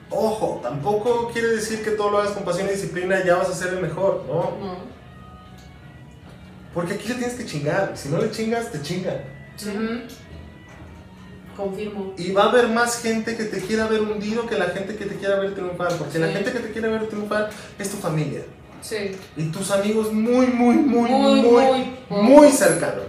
[0.09, 3.53] ojo, tampoco quiere decir que todo lo hagas con pasión y disciplina ya vas a
[3.53, 4.33] ser el mejor, ¿no?
[4.33, 4.77] No.
[6.73, 9.21] Porque aquí le tienes que chingar, si no le chingas, te chingan.
[11.55, 12.13] Confirmo.
[12.17, 15.05] Y va a haber más gente que te quiera ver hundido que la gente que
[15.05, 18.41] te quiera ver triunfar, porque la gente que te quiere ver triunfar es tu familia.
[18.81, 19.11] Sí.
[19.35, 23.03] Y tus amigos muy, muy, muy, muy, Muy, muy, muy cercanos.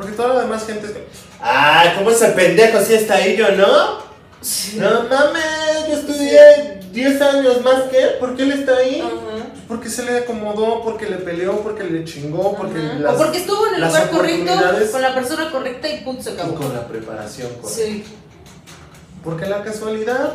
[0.00, 1.06] Porque toda la demás gente es que,
[1.42, 3.98] ah, ¿cómo ese pendejo si está ahí yo, no?
[4.40, 4.78] Sí.
[4.78, 9.02] No mames, yo estudié 10 años más que él, ¿por qué él está ahí?
[9.02, 9.46] Ajá.
[9.68, 13.66] Porque se le acomodó, porque le peleó, porque le chingó, porque las- o porque estuvo
[13.66, 14.52] en el lugar correcto,
[14.90, 16.54] con la persona correcta y punto se y acabó.
[16.54, 17.68] con la preparación correcta.
[17.84, 18.04] Sí.
[19.22, 20.32] Porque la casualidad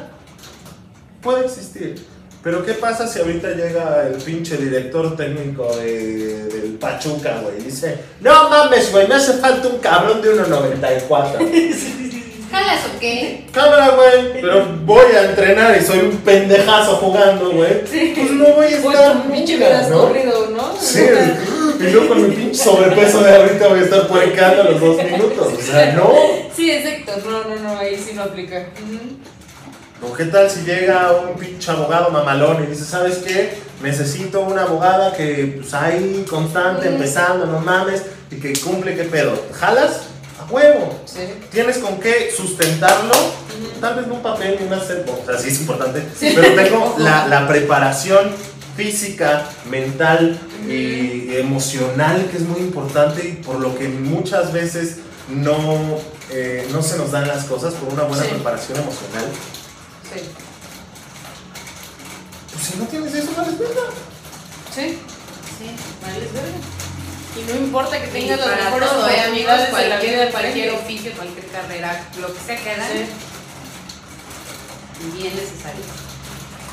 [1.24, 2.06] puede existir.
[2.46, 7.58] Pero ¿qué pasa si ahorita llega el pinche director técnico de- del Pachuca, güey?
[7.60, 11.40] Y dice, no mames, güey, me hace falta un cabrón de 1.94.
[12.52, 13.48] ¿Jalas o qué?
[13.52, 17.82] Cámara, güey, pero voy a entrenar y soy un pendejazo jugando, güey.
[17.82, 19.98] Pues no voy a Pues estar tu pinche nunca, hubieras ¿no?
[20.02, 20.74] corrido, ¿no?
[20.80, 21.04] Sí,
[21.80, 25.04] y luego con mi pinche sobrepeso de ahorita voy a estar puercando a los dos
[25.04, 25.48] minutos.
[25.58, 26.14] O sea, no.
[26.56, 27.12] Sí, exacto.
[27.28, 28.68] No, no, no, ahí sí no aplica.
[28.84, 29.18] Ujú.
[30.10, 33.58] ¿O qué tal si llega un pinche abogado mamalón y dice, ¿sabes qué?
[33.82, 38.02] Necesito una abogada que pues ahí constante, empezando, no mames,
[38.32, 39.32] y que cumple, ¿qué pedo?
[39.54, 40.02] ¿Jalas?
[40.40, 41.00] A huevo.
[41.06, 41.22] Sí.
[41.52, 43.14] Tienes con qué sustentarlo,
[43.82, 46.96] tal vez no un papel ni una set, o sea, sí es importante, pero tengo
[47.00, 48.32] la, la preparación
[48.76, 50.38] física, mental
[50.68, 54.98] y emocional que es muy importante y por lo que muchas veces
[55.30, 55.98] no,
[56.32, 58.30] eh, no se nos dan las cosas por una buena Sí.
[58.32, 59.26] preparación emocional.
[60.16, 60.30] Sí.
[62.54, 63.82] Pues si no tienes eso, no les verga.
[64.74, 65.00] Sí.
[65.58, 65.68] Sí.
[66.02, 66.58] Vales verga.
[67.38, 69.54] Y no importa que tengas para mejores todo, ¿eh, amigos?
[69.70, 73.06] Cualquier, vida cualquier oficio, cualquier carrera, lo que sea que hagan, Sí.
[75.18, 75.84] bien necesario.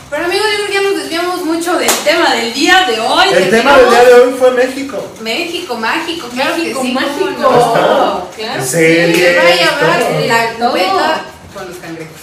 [0.09, 3.29] Pero amigos, yo creo que ya nos desviamos mucho del tema del día de hoy.
[3.33, 5.13] El tema del día de hoy fue México.
[5.23, 6.95] México mágico, claro México que sí.
[6.95, 7.41] ¿cómo mágico.
[7.41, 8.29] no?
[8.37, 8.63] Claro.
[8.65, 10.21] Series, Se va a llamar todo.
[10.27, 11.25] la cubeta
[11.55, 12.17] con los cangrejos.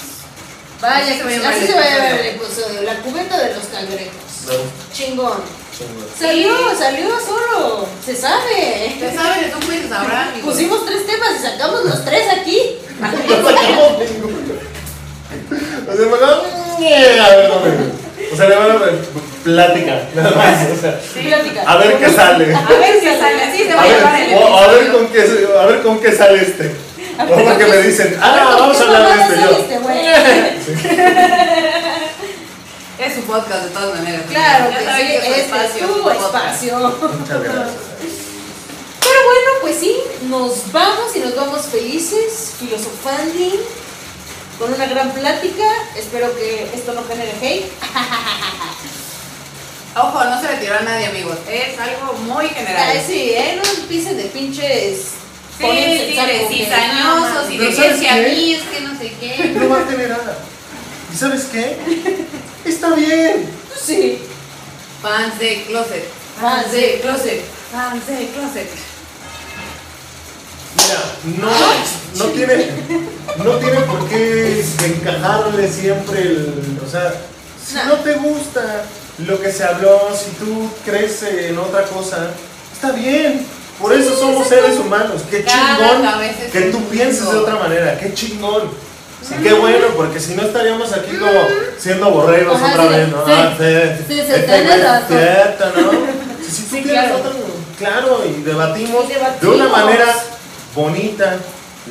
[0.82, 2.82] Vaya, Así se va a así se va a llamar el episodio.
[2.84, 4.14] La cubeta de los cangrejos.
[4.48, 4.54] No,
[4.94, 5.40] Chingón.
[5.78, 6.08] chingón.
[6.18, 7.86] Salió, salió solo.
[8.06, 8.96] Se sabe.
[9.00, 10.30] Ya saben, tú puedes ahora.
[10.30, 10.54] amigos.
[10.54, 12.78] Pusimos tres temas y sacamos los tres aquí.
[15.88, 18.96] O sea, bueno, a ver, no me- O sea, le van a ver
[19.44, 20.70] plática, nada más.
[20.72, 21.64] O sea, Plática.
[21.66, 22.56] a ver qué sale.
[22.56, 25.08] A ver si sale, así se va A a llamar ver, el a ver con
[25.08, 25.22] qué,
[25.60, 26.76] a ver con qué sale este.
[27.20, 29.50] O porque me dicen, ah, vamos a hablar de este yo.
[29.82, 30.06] Güey.
[33.00, 34.22] Es su podcast de todas maneras.
[34.30, 36.78] Claro Ya que saben sí, que su este espacio, es tu espacio.
[37.20, 37.70] Muchas gracias.
[39.00, 43.56] Pero bueno, pues sí, nos vamos y nos vamos felices, filosofando,
[44.58, 45.66] con una gran plática.
[45.96, 47.72] Espero que esto no genere hate.
[49.96, 51.38] Ojo, no se le tiró a nadie, amigos.
[51.50, 52.90] Es algo muy general.
[52.92, 53.60] Ay, sí, ¿eh?
[53.62, 55.14] No empiecen de pinches.
[55.60, 59.52] Sí, sí, cizañosos y de ¿sabes que si a mí es que no sé qué.
[59.56, 60.38] No va a tener nada.
[61.14, 61.78] ¿Y sabes qué?
[62.66, 63.50] Está bien.
[63.80, 64.20] Sí.
[65.02, 66.06] Fans de closet.
[66.40, 67.42] Fans de closet.
[67.72, 68.70] Fans de closet.
[70.78, 72.68] Mira, no, no tiene,
[73.44, 77.14] no tiene por qué encajarle siempre el, o sea,
[77.66, 77.86] si No.
[77.86, 78.86] no te gusta
[79.18, 82.30] lo que se habló, si tú crees en otra cosa,
[82.72, 83.46] está bien.
[83.80, 85.22] Por eso somos seres humanos.
[85.30, 86.04] Qué chingón
[86.52, 87.98] que tú pienses de otra manera.
[87.98, 88.70] Qué chingón.
[89.22, 91.42] Sí, qué bueno, porque si no estaríamos aquí como
[91.78, 93.26] siendo borregos Ajá, otra sí, vez, ¿no?
[93.26, 93.32] sí.
[93.36, 94.46] Ah, sí, Sí, este
[95.08, 95.92] cierto, ¿no?
[96.50, 97.20] Sí, tú claro.
[97.78, 99.42] claro, y debatimos, Y debatimos.
[99.42, 100.16] de una manera
[100.74, 101.38] bonita,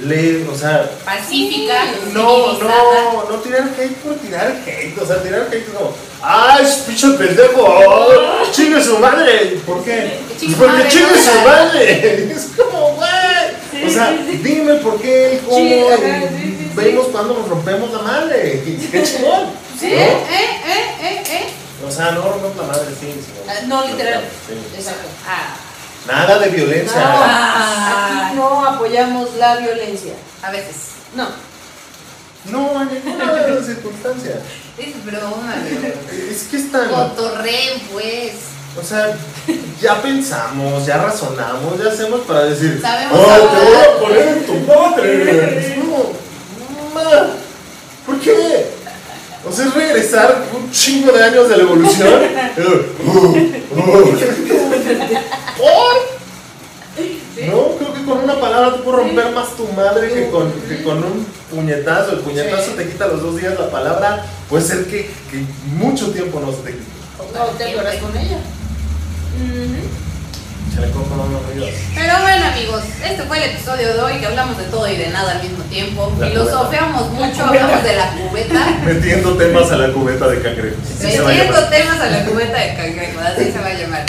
[0.02, 5.48] le, o sea, Pacífica, no, no, no tirar hate por tirar hate, o sea, tirar
[5.50, 7.62] hate es como, ¡ay, pinche pendejo!
[7.62, 9.60] oh, ¡Chingue su madre!
[9.66, 10.20] ¿Por qué?
[10.56, 11.32] Porque chingue ¿no?
[11.32, 12.32] su madre.
[12.34, 13.86] Es como, güey.
[13.86, 14.12] o sea,
[14.42, 15.56] dime por qué cómo.
[15.56, 16.70] Sí, y sí, sí, sí.
[16.74, 18.62] vemos cuando nos rompemos la madre.
[18.90, 19.46] ¡Qué chingón!
[19.80, 19.86] ¿Sí?
[19.86, 19.96] ¿no?
[19.96, 20.16] ¿Eh?
[20.30, 20.94] ¿Eh?
[21.02, 21.22] ¿Eh?
[21.26, 21.46] ¿Eh?
[21.86, 23.06] O sea, no rompemos la madre, sí.
[23.12, 24.24] sí, Ah, no, literal.
[24.46, 24.54] Sí.
[24.76, 25.08] Exacto.
[25.26, 25.56] Ah,
[26.08, 27.00] Nada de violencia.
[27.00, 30.14] No, aquí no apoyamos la violencia.
[30.42, 30.76] a veces.
[31.14, 31.28] No.
[32.46, 34.40] No, en ninguna circunstancia.
[34.78, 35.92] Es broma, amigo.
[36.30, 36.88] Es que es tan.
[36.88, 38.32] Cotorreen, pues.
[38.80, 39.12] O sea,
[39.80, 43.64] ya pensamos, ya razonamos, ya hacemos para decir, Sabemos ¡Oh, te hablar".
[43.64, 45.58] voy a poner en tu madre!
[45.58, 46.12] Es como,
[46.94, 47.26] "Ma,
[48.06, 48.70] ¿Por qué?
[49.46, 52.08] O sea, es regresar un chingo de años de la evolución.
[53.08, 53.32] Uh.
[55.56, 55.94] ¿Por?
[57.46, 60.82] No, creo que con una palabra te puedo romper más tu madre que con, que
[60.82, 62.12] con un puñetazo.
[62.12, 62.76] El puñetazo Sí.
[62.76, 64.26] te quita los dos días la palabra.
[64.48, 65.44] Puede ser que, que
[65.76, 66.84] mucho tiempo no se te quite.
[67.34, 68.38] No te acuerdas con ella.
[70.78, 71.74] Se le.
[71.94, 75.08] Pero bueno, amigos, este fue el episodio de hoy que hablamos de todo y de
[75.08, 76.12] nada al mismo tiempo.
[76.20, 78.66] La Filosofeamos mucho, hablamos de la cubeta.
[78.84, 80.78] Metiendo temas a la cubeta de cangrejos.
[81.00, 84.06] Metiendo temas a la cubeta de cangrejo, así se va a llamar.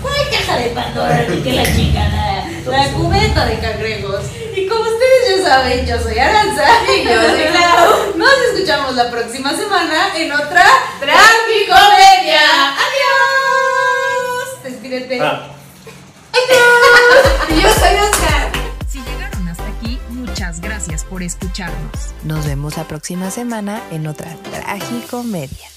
[0.00, 1.24] ¿Cuál caja de Pandora?
[1.28, 2.44] Ni que la chingada.
[2.66, 4.24] La cubeta de cangrejos.
[4.56, 6.64] Y como ustedes ya saben, yo soy Aranza.
[6.96, 8.16] Y yo soy Clau.
[8.16, 10.64] Nos escuchamos la próxima semana en otra
[10.98, 12.40] Tragicomedia.
[12.74, 14.62] ¡Adiós!
[14.64, 15.20] Despídete.
[15.20, 15.51] Ah.
[17.48, 18.52] Y yo soy Oscar.
[18.88, 22.14] Si llegaron hasta aquí, muchas gracias por escucharnos.
[22.24, 25.71] Nos vemos la próxima semana en otra Tragicomedia.